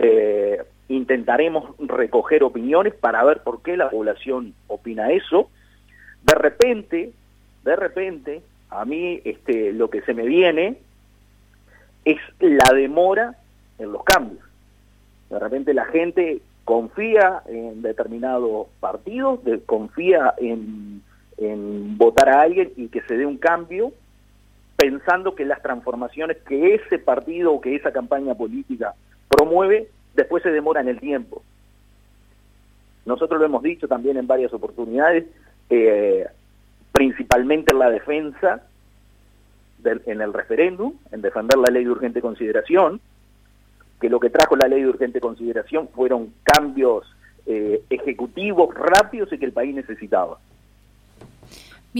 Eh, 0.00 0.60
intentaremos 0.88 1.76
recoger 1.78 2.42
opiniones 2.42 2.94
para 2.94 3.22
ver 3.22 3.44
por 3.44 3.62
qué 3.62 3.76
la 3.76 3.90
población 3.90 4.54
opina 4.66 5.12
eso. 5.12 5.50
De 6.24 6.34
repente, 6.34 7.12
de 7.62 7.76
repente, 7.76 8.42
a 8.70 8.84
mí 8.84 9.20
este, 9.24 9.72
lo 9.72 9.88
que 9.88 10.02
se 10.02 10.14
me 10.14 10.26
viene 10.26 10.78
es 12.04 12.18
la 12.40 12.74
demora 12.74 13.36
en 13.78 13.92
los 13.92 14.02
cambios. 14.04 14.42
De 15.30 15.38
repente 15.38 15.74
la 15.74 15.84
gente 15.86 16.40
confía 16.64 17.42
en 17.46 17.82
determinados 17.82 18.68
partidos, 18.80 19.40
confía 19.66 20.34
en, 20.38 21.02
votar 21.96 22.28
a 22.28 22.42
alguien 22.42 22.72
y 22.76 22.88
que 22.88 23.00
se 23.02 23.16
dé 23.16 23.26
un 23.26 23.38
cambio, 23.38 23.92
pensando 24.76 25.34
que 25.34 25.44
las 25.44 25.62
transformaciones 25.62 26.36
que 26.46 26.74
ese 26.74 26.98
partido 26.98 27.52
o 27.52 27.60
que 27.60 27.74
esa 27.74 27.92
campaña 27.92 28.34
política 28.34 28.94
promueve, 29.28 29.88
después 30.14 30.42
se 30.42 30.50
demora 30.50 30.80
en 30.80 30.88
el 30.88 31.00
tiempo. 31.00 31.42
Nosotros 33.04 33.40
lo 33.40 33.46
hemos 33.46 33.62
dicho 33.62 33.88
también 33.88 34.16
en 34.16 34.26
varias 34.26 34.52
oportunidades, 34.52 35.24
eh, 35.70 36.26
principalmente 36.92 37.72
en 37.72 37.78
la 37.80 37.90
defensa 37.90 38.62
en 39.84 40.20
el 40.20 40.32
referéndum, 40.32 40.94
en 41.10 41.22
defender 41.22 41.58
la 41.58 41.72
ley 41.72 41.84
de 41.84 41.90
urgente 41.90 42.20
consideración, 42.20 43.00
que 44.00 44.08
lo 44.08 44.18
que 44.18 44.30
trajo 44.30 44.56
la 44.56 44.68
ley 44.68 44.82
de 44.82 44.88
urgente 44.88 45.20
consideración 45.20 45.88
fueron 45.88 46.32
cambios 46.42 47.04
eh, 47.46 47.82
ejecutivos 47.90 48.74
rápidos 48.74 49.32
y 49.32 49.38
que 49.38 49.46
el 49.46 49.52
país 49.52 49.74
necesitaba. 49.74 50.38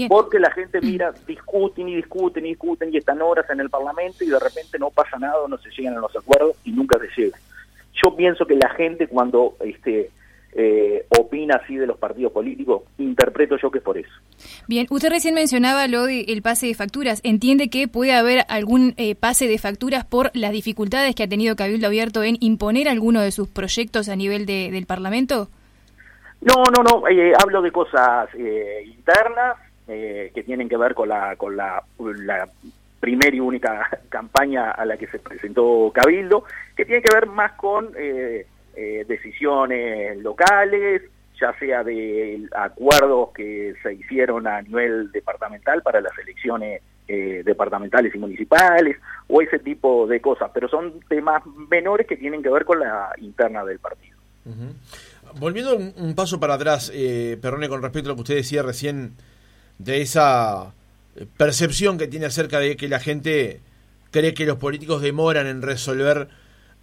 Porque 0.08 0.38
la 0.38 0.50
gente 0.50 0.80
mira, 0.80 1.12
discuten 1.26 1.88
y 1.88 1.96
discuten 1.96 2.46
y 2.46 2.50
discuten 2.50 2.92
y 2.92 2.96
están 2.96 3.20
horas 3.20 3.48
en 3.50 3.60
el 3.60 3.68
Parlamento 3.68 4.24
y 4.24 4.28
de 4.28 4.38
repente 4.38 4.78
no 4.78 4.90
pasa 4.90 5.18
nada, 5.18 5.46
no 5.48 5.58
se 5.58 5.70
llegan 5.70 5.96
a 5.96 6.00
los 6.00 6.16
acuerdos 6.16 6.56
y 6.64 6.72
nunca 6.72 6.98
se 6.98 7.08
llega. 7.20 7.38
Yo 8.02 8.16
pienso 8.16 8.46
que 8.46 8.56
la 8.56 8.70
gente 8.70 9.06
cuando 9.06 9.56
este, 9.60 10.10
eh, 10.54 11.06
opina 11.18 11.60
así 11.62 11.76
de 11.76 11.86
los 11.86 11.98
partidos 11.98 12.32
políticos, 12.32 12.82
interpreto 12.98 13.56
yo 13.56 13.70
que 13.70 13.78
es 13.78 13.84
por 13.84 13.96
eso. 13.96 14.12
Bien, 14.68 14.86
usted 14.90 15.08
recién 15.08 15.34
mencionaba 15.34 15.88
lo 15.88 16.04
del 16.04 16.42
pase 16.42 16.66
de 16.66 16.74
facturas. 16.74 17.20
¿Entiende 17.24 17.70
que 17.70 17.88
puede 17.88 18.12
haber 18.12 18.44
algún 18.48 18.94
eh, 18.98 19.14
pase 19.14 19.48
de 19.48 19.58
facturas 19.58 20.04
por 20.04 20.30
las 20.34 20.52
dificultades 20.52 21.14
que 21.14 21.22
ha 21.22 21.28
tenido 21.28 21.56
Cabildo 21.56 21.86
Abierto 21.86 22.22
en 22.22 22.36
imponer 22.40 22.88
alguno 22.88 23.20
de 23.20 23.32
sus 23.32 23.48
proyectos 23.48 24.08
a 24.08 24.16
nivel 24.16 24.44
del 24.44 24.86
Parlamento? 24.86 25.48
No, 26.42 26.62
no, 26.76 26.82
no. 26.82 27.08
Eh, 27.08 27.32
hablo 27.42 27.62
de 27.62 27.70
cosas 27.70 28.28
internas 28.84 29.56
que 29.86 30.42
tienen 30.46 30.70
que 30.70 30.76
ver 30.76 30.94
con 30.94 31.08
la, 31.08 31.36
con 31.36 31.54
la, 31.54 31.82
la 31.98 32.48
primera 33.02 33.34
y 33.36 33.40
única 33.40 33.90
campaña 34.08 34.70
a 34.70 34.86
la 34.86 34.96
que 34.96 35.08
se 35.08 35.18
presentó 35.18 35.90
Cabildo, 35.92 36.44
que 36.76 36.84
tiene 36.84 37.02
que 37.02 37.12
ver 37.12 37.26
más 37.26 37.52
con 37.52 37.90
eh, 37.96 38.46
eh, 38.74 39.04
decisiones 39.06 40.18
locales, 40.18 41.02
ya 41.40 41.56
sea 41.58 41.82
de 41.82 42.48
acuerdos 42.56 43.30
que 43.34 43.74
se 43.82 43.94
hicieron 43.94 44.46
a 44.46 44.62
nivel 44.62 45.10
departamental 45.12 45.82
para 45.82 46.00
las 46.00 46.16
elecciones 46.18 46.82
eh, 47.08 47.42
departamentales 47.44 48.14
y 48.14 48.18
municipales, 48.18 48.96
o 49.28 49.42
ese 49.42 49.58
tipo 49.58 50.06
de 50.06 50.20
cosas, 50.20 50.50
pero 50.54 50.68
son 50.68 51.00
temas 51.08 51.42
menores 51.70 52.06
que 52.06 52.16
tienen 52.16 52.42
que 52.42 52.48
ver 52.48 52.64
con 52.64 52.80
la 52.80 53.12
interna 53.18 53.64
del 53.64 53.78
partido. 53.78 54.16
Volviendo 55.38 55.76
un, 55.76 56.14
paso 56.14 56.38
para 56.40 56.54
atrás, 56.54 56.90
eh, 56.94 57.38
Perrone, 57.40 57.68
con 57.68 57.82
respecto 57.82 58.08
a 58.08 58.10
lo 58.10 58.16
que 58.16 58.22
usted 58.22 58.34
decía 58.36 58.62
recién 58.62 59.14
de 59.78 60.00
esa 60.00 60.72
percepción 61.36 61.98
que 61.98 62.06
tiene 62.06 62.26
acerca 62.26 62.58
de 62.58 62.76
que 62.76 62.88
la 62.88 63.00
gente 63.00 63.60
cree 64.10 64.34
que 64.34 64.46
los 64.46 64.58
políticos 64.58 65.02
demoran 65.02 65.46
en 65.46 65.62
resolver 65.62 66.28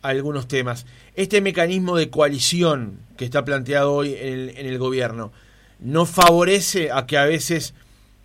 algunos 0.01 0.47
temas. 0.47 0.85
Este 1.15 1.41
mecanismo 1.41 1.97
de 1.97 2.09
coalición 2.09 2.99
que 3.17 3.25
está 3.25 3.43
planteado 3.43 3.93
hoy 3.93 4.15
en 4.15 4.65
el, 4.65 4.77
gobierno, 4.77 5.31
¿no 5.79 6.05
favorece 6.05 6.91
a 6.91 7.05
que 7.05 7.17
a 7.17 7.25
veces 7.25 7.73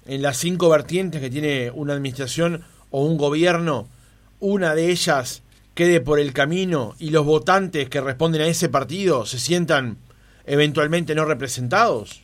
en 0.06 0.22
las 0.22 0.36
cinco 0.36 0.68
vertientes 0.68 1.20
que 1.20 1.30
tiene 1.30 1.70
una 1.70 1.94
administración 1.94 2.64
o 2.90 3.04
un 3.04 3.16
gobierno, 3.16 3.88
una 4.40 4.74
de 4.74 4.90
ellas 4.90 5.42
quede 5.74 6.00
por 6.00 6.20
el 6.20 6.32
camino 6.32 6.94
y 6.98 7.10
los 7.10 7.24
votantes 7.24 7.88
que 7.88 8.00
responden 8.00 8.42
a 8.42 8.46
ese 8.46 8.68
partido 8.68 9.26
se 9.26 9.38
sientan 9.38 9.96
eventualmente 10.46 11.14
no 11.14 11.24
representados? 11.24 12.22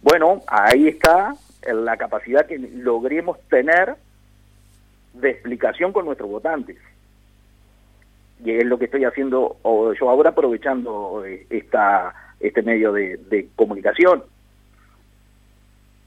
Bueno, 0.00 0.42
ahí 0.46 0.88
está 0.88 1.34
la 1.70 1.96
capacidad 1.96 2.46
que 2.46 2.58
logremos 2.58 3.38
tener 3.48 3.94
de 5.12 5.30
explicación 5.30 5.92
con 5.92 6.06
nuestros 6.06 6.30
votantes. 6.30 6.76
Y 8.44 8.50
es 8.50 8.66
lo 8.66 8.78
que 8.78 8.86
estoy 8.86 9.04
haciendo 9.04 9.56
yo 9.98 10.10
ahora 10.10 10.30
aprovechando 10.30 11.24
eh, 11.24 11.46
esta, 11.50 12.14
este 12.40 12.62
medio 12.62 12.92
de, 12.92 13.48
comunicación. 13.54 14.24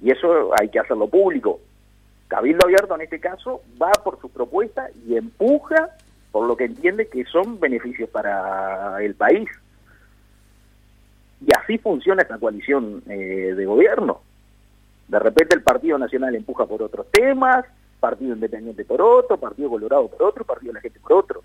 Y 0.02 0.12
eso 0.12 0.52
hay 0.60 0.70
que 0.70 0.80
hacerlo 0.80 1.08
público. 1.08 1.60
Cabildo 2.28 2.66
Abierto 2.66 2.96
en 2.96 3.02
este 3.02 3.20
caso 3.20 3.62
va 3.82 3.92
por 4.04 4.20
su 4.20 4.30
propuesta 4.30 4.90
y 5.08 5.16
empuja 5.16 5.90
por 6.32 6.48
lo 6.48 6.58
que 6.58 6.66
entiende 6.66 7.08
que 7.08 7.24
son 7.26 7.60
beneficios 7.60 8.10
para 8.10 9.02
el 9.02 9.16
país. 9.16 9.48
Y 11.46 11.48
así 11.58 11.78
funciona 11.78 12.24
esta 12.24 12.38
coalición 12.38 13.04
eh, 13.08 13.54
de 13.56 13.66
gobierno. 13.66 14.22
De 15.08 15.20
repente 15.20 15.56
el 15.56 15.64
Partido 15.64 15.98
Nacional 15.98 16.36
empuja 16.36 16.66
por 16.66 16.82
otros 16.82 17.10
temas, 17.12 17.66
Partido 18.00 18.34
Independiente 18.34 18.84
por 18.84 19.02
otro, 19.02 19.38
Partido 19.38 19.70
Colorado 19.70 20.08
por 20.10 20.24
otro, 20.24 20.44
Partido 20.44 20.74
de 20.74 20.80
la 20.80 20.82
Gente 20.82 21.00
por 21.00 21.14
otro. 21.14 21.44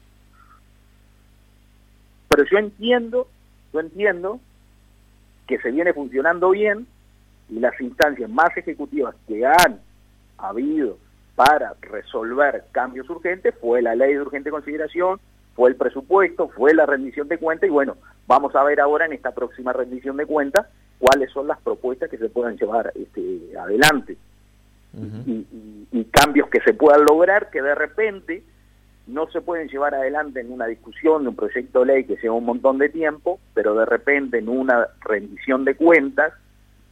Pero 2.31 2.45
yo 2.45 2.59
entiendo, 2.59 3.27
yo 3.73 3.81
entiendo 3.81 4.41
que 5.49 5.59
se 5.59 5.73
viene 5.73 5.93
funcionando 5.93 6.51
bien 6.51 6.87
y 7.49 7.59
las 7.59 7.79
instancias 7.81 8.31
más 8.31 8.57
ejecutivas 8.57 9.17
que 9.27 9.45
han 9.45 9.81
habido 10.39 10.97
para 11.35 11.75
resolver 11.81 12.65
cambios 12.71 13.11
urgentes 13.11 13.53
fue 13.61 13.83
la 13.83 13.97
ley 13.97 14.15
de 14.15 14.21
urgente 14.21 14.51
consideración, 14.51 15.19
fue 15.57 15.71
el 15.71 15.77
presupuesto, 15.77 16.49
fue 16.49 16.73
la 16.73 16.87
rendición 16.87 17.27
de 17.27 17.39
cuentas 17.39 17.69
y 17.69 17.73
bueno, 17.73 17.97
vamos 18.29 18.55
a 18.55 18.63
ver 18.63 18.81
ahora 18.81 19.07
en 19.07 19.13
esta 19.13 19.33
próxima 19.33 19.73
rendición 19.73 20.17
de 20.17 20.27
cuentas 20.27 20.69
cuáles 21.01 21.33
son 21.33 21.49
las 21.49 21.61
propuestas 21.61 22.09
que 22.11 22.19
se 22.19 22.29
puedan 22.29 22.57
llevar 22.57 22.93
este, 22.95 23.59
adelante. 23.59 24.17
Y, 25.27 26.05
cambios 26.13 26.49
que 26.49 26.61
se 26.61 26.75
puedan 26.75 27.05
lograr 27.05 27.51
que 27.51 27.63
de 27.63 27.75
repente 27.75 28.43
no 29.07 29.29
se 29.31 29.41
pueden 29.41 29.69
llevar 29.69 29.95
adelante 29.95 30.41
en 30.41 30.53
una 30.53 30.67
discusión 30.67 31.23
de 31.23 31.31
un 31.31 31.37
proyecto 31.37 31.81
de 31.81 31.87
ley 31.87 32.05
que 32.05 32.17
lleva 32.17 32.35
un 32.35 32.45
montón 32.45 32.79
de 32.79 32.89
tiempo, 32.89 33.41
pero 33.55 33.75
de 33.75 33.87
repente 33.87 34.39
en 34.39 34.49
una 34.49 34.89
rendición 35.01 35.65
de 35.65 35.75
cuentas, 35.75 36.33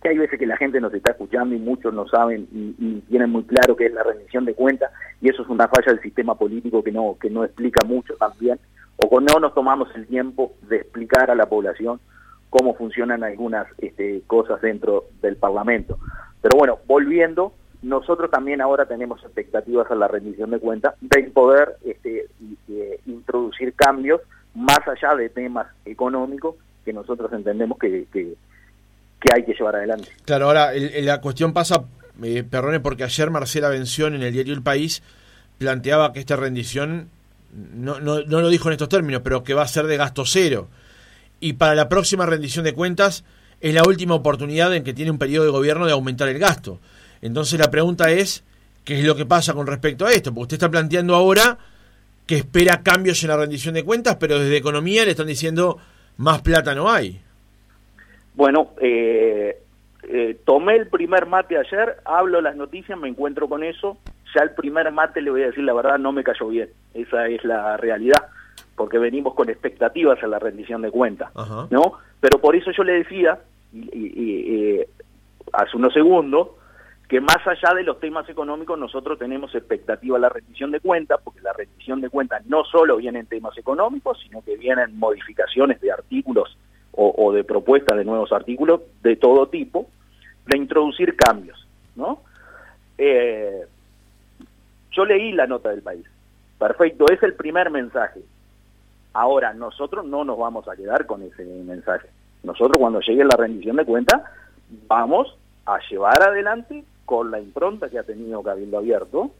que 0.02 0.10
hay 0.10 0.18
veces 0.18 0.38
que 0.38 0.46
la 0.46 0.56
gente 0.56 0.80
nos 0.80 0.94
está 0.94 1.12
escuchando 1.12 1.54
y 1.54 1.58
muchos 1.58 1.92
no 1.92 2.06
saben 2.08 2.46
y, 2.52 2.74
y 2.78 3.00
tienen 3.08 3.30
muy 3.30 3.42
claro 3.44 3.76
que 3.76 3.86
es 3.86 3.92
la 3.92 4.04
rendición 4.04 4.44
de 4.44 4.54
cuentas, 4.54 4.92
y 5.20 5.28
eso 5.28 5.42
es 5.42 5.48
una 5.48 5.68
falla 5.68 5.92
del 5.92 6.02
sistema 6.02 6.36
político 6.36 6.82
que 6.82 6.92
no, 6.92 7.16
que 7.20 7.30
no 7.30 7.44
explica 7.44 7.84
mucho 7.84 8.14
también, 8.16 8.58
o 8.98 9.20
no 9.20 9.38
nos 9.40 9.54
tomamos 9.54 9.88
el 9.94 10.06
tiempo 10.06 10.54
de 10.62 10.76
explicar 10.76 11.30
a 11.30 11.34
la 11.34 11.46
población 11.46 12.00
cómo 12.50 12.74
funcionan 12.74 13.22
algunas 13.22 13.66
este, 13.78 14.22
cosas 14.26 14.60
dentro 14.60 15.04
del 15.22 15.36
Parlamento. 15.36 15.98
Pero 16.42 16.58
bueno, 16.58 16.78
volviendo, 16.86 17.52
nosotros 17.82 18.30
también 18.30 18.60
ahora 18.60 18.86
tenemos 18.86 19.22
expectativas 19.22 19.90
a 19.90 19.94
la 19.94 20.08
rendición 20.08 20.50
de 20.50 20.58
cuentas 20.58 20.94
de 21.00 21.22
poder 21.24 21.76
este, 21.84 22.26
introducir 23.06 23.74
cambios 23.74 24.20
más 24.54 24.80
allá 24.86 25.14
de 25.14 25.28
temas 25.28 25.68
económicos 25.84 26.56
que 26.84 26.92
nosotros 26.92 27.32
entendemos 27.32 27.78
que, 27.78 28.06
que, 28.12 28.34
hay 29.34 29.44
que 29.44 29.54
llevar 29.54 29.76
adelante. 29.76 30.08
Claro, 30.24 30.46
ahora 30.46 30.70
la 30.74 31.20
cuestión 31.20 31.52
pasa, 31.52 31.84
eh, 32.22 32.44
perdone, 32.44 32.80
porque 32.80 33.04
ayer 33.04 33.30
Marcela 33.30 33.68
Bención 33.68 34.14
en 34.14 34.22
el 34.22 34.32
diario 34.32 34.54
El 34.54 34.62
País 34.62 35.02
planteaba 35.58 36.12
que 36.12 36.20
esta 36.20 36.36
rendición, 36.36 37.10
no, 37.52 38.00
no, 38.00 38.22
no 38.22 38.40
lo 38.40 38.48
dijo 38.48 38.68
en 38.68 38.72
estos 38.72 38.88
términos, 38.88 39.22
pero 39.22 39.44
que 39.44 39.54
va 39.54 39.62
a 39.62 39.68
ser 39.68 39.86
de 39.86 39.96
gasto 39.96 40.24
cero 40.24 40.68
y 41.40 41.54
para 41.54 41.74
la 41.74 41.88
próxima 41.88 42.26
rendición 42.26 42.64
de 42.64 42.74
cuentas 42.74 43.24
es 43.60 43.74
la 43.74 43.82
última 43.86 44.14
oportunidad 44.14 44.74
en 44.74 44.84
que 44.84 44.94
tiene 44.94 45.10
un 45.10 45.18
periodo 45.18 45.44
de 45.44 45.50
gobierno 45.50 45.86
de 45.86 45.92
aumentar 45.92 46.28
el 46.28 46.38
gasto. 46.38 46.80
Entonces 47.22 47.58
la 47.58 47.70
pregunta 47.70 48.10
es, 48.10 48.44
¿qué 48.84 48.98
es 48.98 49.04
lo 49.04 49.16
que 49.16 49.26
pasa 49.26 49.54
con 49.54 49.66
respecto 49.66 50.06
a 50.06 50.12
esto? 50.12 50.30
Porque 50.30 50.42
usted 50.42 50.54
está 50.56 50.70
planteando 50.70 51.14
ahora 51.14 51.58
que 52.26 52.36
espera 52.36 52.82
cambios 52.82 53.22
en 53.22 53.30
la 53.30 53.36
rendición 53.36 53.74
de 53.74 53.84
cuentas, 53.84 54.16
pero 54.16 54.38
desde 54.38 54.56
economía 54.56 55.04
le 55.04 55.12
están 55.12 55.26
diciendo 55.26 55.78
más 56.18 56.42
plata 56.42 56.74
no 56.74 56.90
hay. 56.90 57.20
Bueno, 58.34 58.70
eh, 58.80 59.58
eh, 60.02 60.38
tomé 60.44 60.76
el 60.76 60.88
primer 60.88 61.26
mate 61.26 61.56
ayer, 61.58 61.96
hablo 62.04 62.40
las 62.40 62.54
noticias, 62.54 62.98
me 62.98 63.08
encuentro 63.08 63.48
con 63.48 63.64
eso, 63.64 63.98
ya 64.34 64.42
el 64.42 64.50
primer 64.50 64.92
mate 64.92 65.22
le 65.22 65.30
voy 65.30 65.42
a 65.42 65.46
decir 65.46 65.64
la 65.64 65.72
verdad, 65.72 65.98
no 65.98 66.12
me 66.12 66.22
cayó 66.22 66.48
bien, 66.48 66.68
esa 66.94 67.26
es 67.26 67.42
la 67.44 67.76
realidad 67.76 68.28
porque 68.78 68.98
venimos 68.98 69.34
con 69.34 69.50
expectativas 69.50 70.22
a 70.22 70.26
la 70.28 70.38
rendición 70.38 70.80
de 70.80 70.90
cuentas, 70.90 71.30
¿no? 71.68 71.94
Pero 72.20 72.38
por 72.38 72.56
eso 72.56 72.70
yo 72.70 72.84
le 72.84 72.94
decía, 72.94 73.38
y, 73.72 74.80
hace 75.52 75.76
unos 75.76 75.92
segundos, 75.92 76.48
que 77.08 77.20
más 77.22 77.38
allá 77.46 77.74
de 77.74 77.84
los 77.84 77.98
temas 78.00 78.28
económicos 78.28 78.78
nosotros 78.78 79.18
tenemos 79.18 79.54
expectativa 79.54 80.18
a 80.18 80.20
la 80.20 80.28
rendición 80.28 80.70
de 80.70 80.80
cuentas, 80.80 81.18
porque 81.24 81.40
la 81.40 81.54
rendición 81.54 82.02
de 82.02 82.10
cuentas 82.10 82.44
no 82.46 82.64
solo 82.64 82.98
viene 82.98 83.20
en 83.20 83.26
temas 83.26 83.56
económicos, 83.56 84.20
sino 84.22 84.42
que 84.42 84.58
vienen 84.58 84.98
modificaciones 84.98 85.80
de 85.80 85.90
artículos 85.90 86.56
o, 87.00 87.32
de 87.32 87.44
propuestas 87.44 87.96
de 87.96 88.04
nuevos 88.04 88.32
artículos 88.32 88.80
de 89.02 89.14
todo 89.14 89.46
tipo, 89.48 89.88
de 90.46 90.58
introducir 90.58 91.14
cambios, 91.16 91.64
¿no? 91.94 92.22
Eh, 92.98 93.64
yo 94.90 95.04
leí 95.04 95.32
la 95.32 95.46
nota 95.46 95.70
del 95.70 95.80
país. 95.80 96.04
Perfecto, 96.58 97.06
es 97.08 97.22
el 97.22 97.34
primer 97.34 97.70
mensaje. 97.70 98.20
Ahora, 99.12 99.54
nosotros 99.54 100.04
no 100.04 100.24
nos 100.24 100.36
vamos 100.36 100.66
a 100.66 100.74
quedar 100.74 101.06
con 101.06 101.22
ese 101.22 101.44
mensaje. 101.44 102.08
Nosotros 102.42 102.76
cuando 102.78 103.00
llegue 103.00 103.24
la 103.24 103.36
rendición 103.36 103.76
de 103.76 103.84
cuentas 103.84 104.22
vamos 104.88 105.38
a 105.66 105.78
llevar 105.88 106.20
adelante 106.20 106.84
con 107.08 107.30
la 107.30 107.40
impronta 107.40 107.88
que 107.88 107.98
ha 107.98 108.02
tenido 108.02 108.42
Cabildo 108.42 108.76
Abierto, 108.76 109.30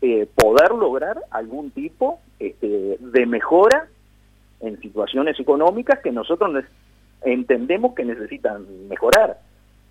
eh, 0.00 0.26
poder 0.34 0.70
lograr 0.70 1.18
algún 1.30 1.70
tipo 1.70 2.20
este, 2.38 2.96
de 2.98 3.26
mejora 3.26 3.88
en 4.60 4.80
situaciones 4.80 5.38
económicas 5.38 6.00
que 6.00 6.10
nosotros 6.10 6.64
entendemos 7.20 7.94
que 7.94 8.06
necesitan 8.06 8.88
mejorar. 8.88 9.38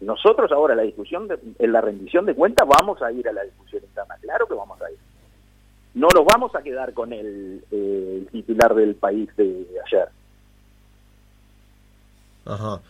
Nosotros 0.01 0.51
ahora 0.51 0.73
la 0.73 0.81
discusión, 0.81 1.27
de, 1.27 1.37
en 1.59 1.71
la 1.71 1.81
rendición 1.81 2.25
de 2.25 2.33
cuentas, 2.33 2.67
vamos 2.67 2.99
a 3.03 3.11
ir 3.11 3.29
a 3.29 3.33
la 3.33 3.43
discusión 3.43 3.83
interna, 3.83 4.15
claro 4.19 4.47
que 4.47 4.55
vamos 4.55 4.81
a 4.81 4.89
ir 4.89 4.97
no 5.93 6.07
nos 6.13 6.25
vamos 6.25 6.55
a 6.55 6.61
quedar 6.61 6.93
con 6.93 7.13
el, 7.13 7.63
titular 8.31 8.73
del 8.73 8.95
país 8.95 9.29
de 9.35 9.65
ayer. 9.85 10.09
Ajá. 12.45 12.81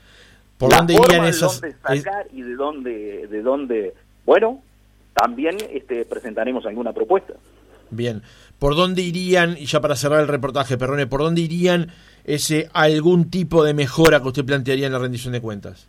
¿Por 0.57 0.71
dónde 0.71 0.93
irían 0.93 1.25
esas? 1.25 1.61
De 1.61 1.71
dónde 1.71 2.01
sacar 2.01 2.27
y 2.31 2.41
de 2.41 2.55
dónde, 2.55 3.27
de 3.27 3.41
dónde, 3.41 3.93
bueno, 4.25 4.61
también 5.13 5.57
este, 5.71 6.05
presentaremos 6.05 6.65
alguna 6.65 6.93
propuesta. 6.93 7.33
Bien. 7.89 8.23
¿Por 8.59 8.75
dónde 8.75 9.01
irían, 9.01 9.57
y 9.57 9.65
ya 9.65 9.81
para 9.81 9.95
cerrar 9.95 10.21
el 10.21 10.27
reportaje, 10.27 10.77
Perrone, 10.77 11.05
por 11.05 11.21
dónde 11.21 11.41
irían 11.41 11.91
ese 12.23 12.69
algún 12.73 13.29
tipo 13.29 13.63
de 13.63 13.73
mejora 13.73 14.21
que 14.21 14.29
usted 14.29 14.45
plantearía 14.45 14.87
en 14.87 14.93
la 14.93 14.99
rendición 14.99 15.33
de 15.33 15.41
cuentas? 15.41 15.87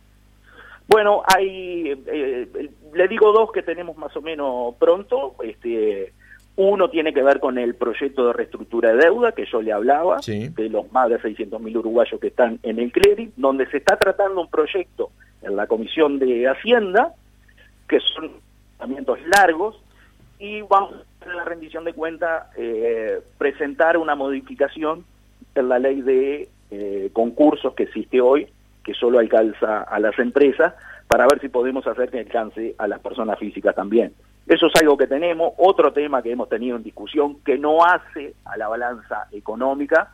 Bueno, 0.87 1.23
hay, 1.25 1.93
eh, 2.05 2.69
le 2.93 3.07
digo 3.07 3.31
dos 3.31 3.51
que 3.51 3.63
tenemos 3.63 3.97
más 3.97 4.15
o 4.15 4.21
menos 4.21 4.75
pronto. 4.75 5.35
Este, 5.43 6.13
uno 6.57 6.89
tiene 6.89 7.13
que 7.13 7.21
ver 7.21 7.39
con 7.39 7.57
el 7.57 7.75
proyecto 7.75 8.27
de 8.27 8.33
reestructura 8.33 8.93
de 8.93 9.03
deuda 9.03 9.33
que 9.33 9.45
yo 9.45 9.61
le 9.61 9.73
hablaba, 9.73 10.19
de 10.25 10.69
los 10.69 10.91
más 10.91 11.09
de 11.09 11.19
600 11.19 11.59
mil 11.61 11.77
uruguayos 11.77 12.19
que 12.19 12.27
están 12.27 12.59
en 12.63 12.79
el 12.79 12.91
crédito, 12.91 13.33
donde 13.35 13.67
se 13.67 13.77
está 13.77 13.97
tratando 13.97 14.41
un 14.41 14.49
proyecto 14.49 15.09
en 15.41 15.55
la 15.55 15.67
Comisión 15.67 16.17
de 16.17 16.47
Hacienda, 16.47 17.13
que 17.89 17.99
son 17.99 18.31
tratamientos 18.77 19.19
largos, 19.27 19.81
y 20.39 20.61
vamos 20.61 20.95
en 21.25 21.35
la 21.35 21.43
rendición 21.43 21.83
de 21.83 21.93
cuenta 21.93 22.49
eh, 22.57 23.19
presentar 23.37 23.97
una 23.97 24.15
modificación 24.15 25.03
en 25.55 25.69
la 25.69 25.79
ley 25.79 26.01
de 26.01 26.49
eh, 26.71 27.09
concursos 27.11 27.73
que 27.73 27.83
existe 27.83 28.21
hoy, 28.21 28.47
que 28.83 28.93
solo 28.93 29.19
alcanza 29.19 29.81
a 29.81 29.99
las 29.99 30.17
empresas, 30.19 30.73
para 31.07 31.27
ver 31.27 31.41
si 31.41 31.49
podemos 31.49 31.85
hacer 31.85 32.09
que 32.09 32.19
alcance 32.19 32.75
a 32.77 32.87
las 32.87 32.99
personas 32.99 33.37
físicas 33.39 33.75
también. 33.75 34.13
Eso 34.47 34.67
es 34.67 34.73
algo 34.79 34.95
que 34.97 35.07
tenemos. 35.07 35.53
Otro 35.57 35.91
tema 35.91 36.21
que 36.21 36.31
hemos 36.31 36.49
tenido 36.49 36.77
en 36.77 36.83
discusión, 36.83 37.37
que 37.43 37.57
no 37.57 37.83
hace 37.83 38.35
a 38.45 38.57
la 38.57 38.67
balanza 38.67 39.27
económica, 39.31 40.11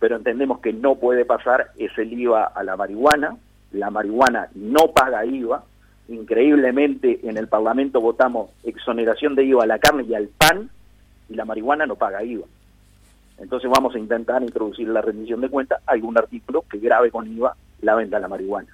pero 0.00 0.16
entendemos 0.16 0.60
que 0.60 0.72
no 0.72 0.96
puede 0.96 1.24
pasar, 1.24 1.70
es 1.76 1.96
el 1.98 2.12
IVA 2.12 2.44
a 2.44 2.64
la 2.64 2.76
marihuana. 2.76 3.36
La 3.72 3.90
marihuana 3.90 4.48
no 4.54 4.88
paga 4.92 5.24
IVA. 5.24 5.62
Increíblemente 6.08 7.20
en 7.22 7.36
el 7.36 7.46
Parlamento 7.46 8.00
votamos 8.00 8.50
exoneración 8.64 9.36
de 9.36 9.44
IVA 9.44 9.62
a 9.62 9.66
la 9.66 9.78
carne 9.78 10.02
y 10.02 10.14
al 10.14 10.28
pan, 10.28 10.68
y 11.28 11.34
la 11.34 11.44
marihuana 11.44 11.86
no 11.86 11.94
paga 11.94 12.24
IVA. 12.24 12.46
Entonces 13.38 13.70
vamos 13.70 13.94
a 13.94 13.98
intentar 13.98 14.42
introducir 14.42 14.88
la 14.88 15.00
rendición 15.00 15.40
de 15.40 15.48
cuentas 15.48 15.80
algún 15.86 16.18
artículo 16.18 16.64
que 16.68 16.78
grave 16.78 17.10
con 17.10 17.26
IVA 17.26 17.54
la 17.82 17.94
venta 17.94 18.16
de 18.16 18.22
la 18.22 18.28
marihuana. 18.28 18.68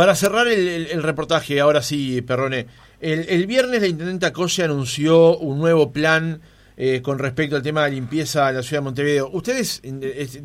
Para 0.00 0.14
cerrar 0.14 0.48
el, 0.48 1.02
reportaje, 1.02 1.60
ahora 1.60 1.82
sí, 1.82 2.22
Perrone, 2.22 2.66
el, 3.02 3.46
viernes 3.46 3.82
la 3.82 3.86
intendenta 3.86 4.32
Cose 4.32 4.64
anunció 4.64 5.36
un 5.36 5.58
nuevo 5.58 5.92
plan 5.92 6.40
eh, 6.78 7.02
con 7.02 7.18
respecto 7.18 7.54
al 7.54 7.60
tema 7.60 7.84
de 7.84 7.90
limpieza 7.90 8.48
en 8.48 8.56
la 8.56 8.62
ciudad 8.62 8.80
de 8.80 8.84
Montevideo. 8.84 9.28
Usted 9.30 9.58
es, 9.58 9.82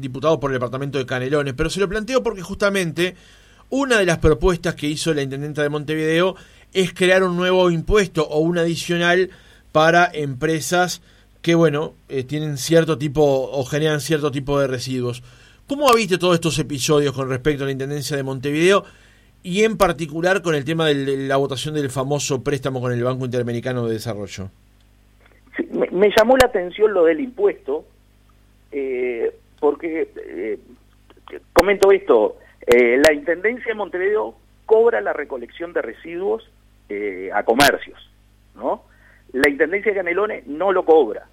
diputado 0.01 0.41
por 0.41 0.51
el 0.51 0.55
departamento 0.55 0.97
de 0.97 1.05
Canelones, 1.05 1.53
pero 1.53 1.69
se 1.69 1.79
lo 1.79 1.87
planteo 1.87 2.21
porque 2.21 2.41
justamente 2.41 3.15
una 3.69 3.97
de 3.97 4.05
las 4.05 4.17
propuestas 4.17 4.75
que 4.75 4.87
hizo 4.87 5.13
la 5.13 5.21
intendenta 5.21 5.61
de 5.63 5.69
Montevideo 5.69 6.35
es 6.73 6.93
crear 6.93 7.23
un 7.23 7.37
nuevo 7.37 7.71
impuesto 7.71 8.27
o 8.27 8.39
un 8.39 8.57
adicional 8.57 9.29
para 9.71 10.11
empresas 10.13 11.01
que, 11.41 11.55
bueno, 11.55 11.93
eh, 12.09 12.25
tienen 12.25 12.57
cierto 12.57 12.97
tipo 12.97 13.23
o 13.23 13.63
generan 13.63 14.01
cierto 14.01 14.31
tipo 14.31 14.59
de 14.59 14.67
residuos. 14.67 15.23
¿Cómo 15.65 15.89
ha 15.89 15.95
visto 15.95 16.19
todos 16.19 16.33
estos 16.33 16.59
episodios 16.59 17.13
con 17.13 17.29
respecto 17.29 17.63
a 17.63 17.67
la 17.67 17.71
Intendencia 17.71 18.17
de 18.17 18.23
Montevideo 18.23 18.83
y 19.45 19.63
en 19.63 19.77
particular 19.77 20.41
con 20.41 20.55
el 20.55 20.65
tema 20.65 20.88
de 20.88 20.95
la 21.27 21.38
votación 21.38 21.75
del 21.75 21.91
famoso 21.91 22.43
préstamo 22.43 22.81
con 22.81 22.91
el 22.91 23.03
Banco 23.03 23.25
Interamericano 23.25 23.86
de 23.86 23.93
Desarrollo. 23.93 24.49
me, 25.69 26.10
llamó 26.17 26.36
la 26.36 26.47
atención 26.47 26.91
lo 26.91 27.03
del 27.03 27.19
impuesto, 27.19 27.86
eh, 28.71 29.36
porque, 29.60 30.10
eh, 30.15 30.58
comento 31.53 31.91
esto, 31.91 32.38
eh, 32.65 32.99
la 33.08 33.13
Intendencia 33.13 33.67
de 33.67 33.75
Montevideo 33.75 34.34
cobra 34.65 34.99
la 34.99 35.13
recolección 35.13 35.73
de 35.73 35.84
residuos 35.84 36.49
a 37.31 37.43
comercios, 37.43 37.99
¿no? 38.55 38.84
La 39.31 39.47
Intendencia 39.47 39.91
de 39.91 39.97
Canelones 39.97 40.47
no 40.47 40.71
lo 40.71 40.86
cobra. 40.86 41.27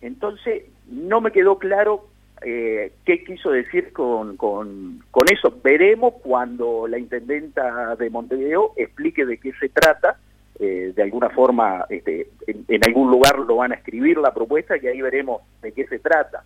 Entonces, 0.00 0.64
no 0.88 1.20
me 1.20 1.30
quedó 1.30 1.58
claro 1.58 2.08
eh, 2.42 2.92
qué 3.04 3.24
quiso 3.24 3.50
decir 3.50 3.92
con, 3.92 4.36
con, 4.36 5.00
eso. 5.30 5.54
Veremos 5.62 6.14
cuando 6.22 6.86
la 6.86 6.98
intendenta 6.98 7.96
de 7.96 8.10
Montevideo 8.10 8.72
explique 8.76 9.24
de 9.24 9.38
qué 9.38 9.52
se 9.58 9.68
trata. 9.68 10.18
Eh, 10.58 10.92
de 10.94 11.02
alguna 11.02 11.30
forma, 11.30 11.84
este, 11.88 12.28
en, 12.46 12.80
algún 12.86 13.10
lugar 13.10 13.38
lo 13.38 13.56
van 13.56 13.72
a 13.72 13.76
escribir 13.76 14.18
la 14.18 14.32
propuesta 14.32 14.76
y 14.76 14.86
ahí 14.86 15.00
veremos 15.00 15.42
de 15.62 15.72
qué 15.72 15.86
se 15.86 15.98
trata. 15.98 16.44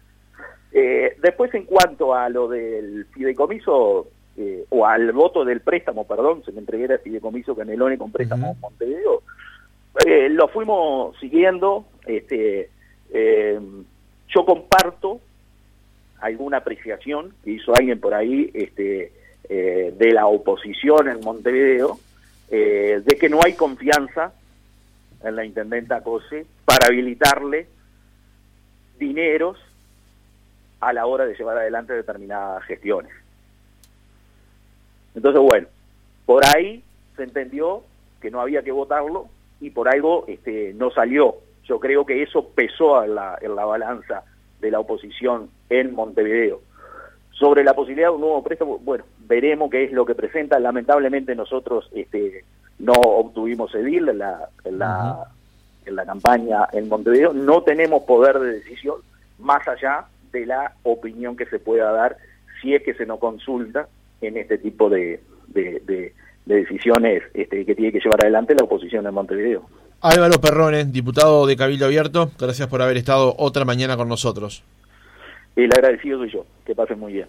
Eh, 0.73 1.17
después, 1.21 1.53
en 1.55 1.65
cuanto 1.65 2.15
a 2.15 2.29
lo 2.29 2.49
del 2.49 3.07
fideicomiso, 3.07 4.09
o 4.69 4.87
al 4.87 5.11
voto 5.11 5.45
del 5.45 5.63
préstamo, 5.63 6.07
perdón, 6.07 6.45
se 6.45 6.53
me 6.53 6.61
entreguera 6.61 6.95
el 6.95 7.01
fideicomiso 7.01 7.57
Canelone 7.57 7.99
con 7.99 8.13
préstamo 8.13 8.57
Montevideo, 8.61 9.23
lo 10.31 10.49
fuimos 10.49 11.19
siguiendo. 11.19 11.87
Este, 12.07 12.71
yo 14.29 14.45
comparto 14.47 15.21
alguna 16.21 16.59
apreciación 16.59 17.35
que 17.45 17.53
hizo 17.53 17.75
alguien 17.75 18.01
por 18.01 18.15
ahí 18.15 18.51
este, 18.55 19.13
eh, 19.49 19.95
de 19.97 20.13
la 20.13 20.27
oposición 20.27 21.09
en 21.09 21.21
Montevideo, 21.21 21.99
eh, 22.51 23.03
de 23.05 23.17
que 23.17 23.29
no 23.29 23.41
hay 23.45 23.55
confianza 23.55 24.33
en 25.23 25.37
la 25.37 25.45
intendenta 25.45 26.03
Cose 26.03 26.47
para 26.65 26.87
habilitarle 26.87 27.67
dineros 28.99 29.59
a 30.81 30.93
la 30.93 31.07
hora 31.07 31.27
de 31.27 31.35
llevar 31.35 31.59
adelante 31.59 31.93
determinadas 31.93 32.65
gestiones. 32.65 33.13
Entonces, 35.15 35.41
bueno, 35.41 35.69
por 36.27 36.45
ahí 36.47 36.83
se 37.17 37.25
entendió 37.25 37.83
que 38.21 38.31
no 38.31 38.41
había 38.41 38.63
que 38.63 38.73
votarlo 38.73 39.29
y 39.61 39.71
por 39.71 39.89
algo 39.89 40.25
este, 40.29 40.73
no 40.75 40.91
salió. 40.91 41.37
Yo 41.65 41.81
creo 41.81 42.07
que 42.07 42.23
eso 42.23 42.49
pesó 42.51 43.03
en 43.03 43.15
la, 43.15 43.39
en 43.41 43.57
la 43.57 43.65
balanza 43.65 44.23
de 44.61 44.71
la 44.71 44.81
oposición 44.81 45.51
en 45.71 45.95
Montevideo. 45.95 46.61
Sobre 47.31 47.63
la 47.63 47.75
posibilidad 47.75 48.09
de 48.09 48.15
un 48.15 48.21
nuevo 48.21 48.43
préstamo, 48.43 48.79
bueno, 48.79 49.05
veremos 49.21 49.71
qué 49.71 49.85
es 49.85 49.93
lo 49.93 50.05
que 50.05 50.15
presenta. 50.15 50.59
Lamentablemente 50.59 51.35
nosotros 51.35 51.89
este, 51.95 52.45
no 52.79 52.93
obtuvimos 52.93 53.75
edil 53.75 54.09
en 54.09 54.19
la, 54.19 54.49
en 54.65 54.79
la, 54.79 55.29
en 55.87 55.97
la 55.97 56.05
campaña 56.05 56.69
en 56.73 56.89
Montevideo. 56.89 57.33
No 57.33 57.63
tenemos 57.63 58.03
poder 58.03 58.39
de 58.41 58.55
decisión 58.55 58.97
más 59.39 59.67
allá 59.69 60.07
de 60.33 60.47
la 60.47 60.75
opinión 60.83 61.37
que 61.37 61.47
se 61.47 61.59
pueda 61.59 61.93
dar 61.93 62.17
si 62.61 62.75
es 62.75 62.83
que 62.83 62.95
se 62.95 63.07
nos 63.07 63.21
consulta 63.21 63.89
en 64.21 64.37
este 64.37 64.59
tipo 64.59 64.91
de, 64.91 65.21
de, 65.49 66.13
decisiones 66.45 67.23
este, 67.35 67.65
que 67.65 67.75
tiene 67.75 67.93
que 67.93 68.01
llevar 68.01 68.21
adelante 68.23 68.55
la 68.55 68.65
oposición 68.65 69.07
en 69.07 69.15
Montevideo. 69.15 69.67
Álvaro 70.01 70.41
Perrones, 70.41 70.93
diputado 70.93 71.47
de 71.47 71.57
Cabildo 71.57 71.87
Abierto, 71.87 72.31
gracias 72.39 72.69
por 72.69 72.83
haber 72.83 72.97
estado 72.97 73.35
otra 73.39 73.65
mañana 73.65 73.97
con 73.97 74.09
nosotros. 74.09 74.63
El 75.59 75.73
agradecido 75.75 76.19
soy 76.19 76.31
yo. 76.31 76.47
Que 76.65 76.73
pasen 76.73 77.01
muy 77.01 77.15
bien. 77.15 77.27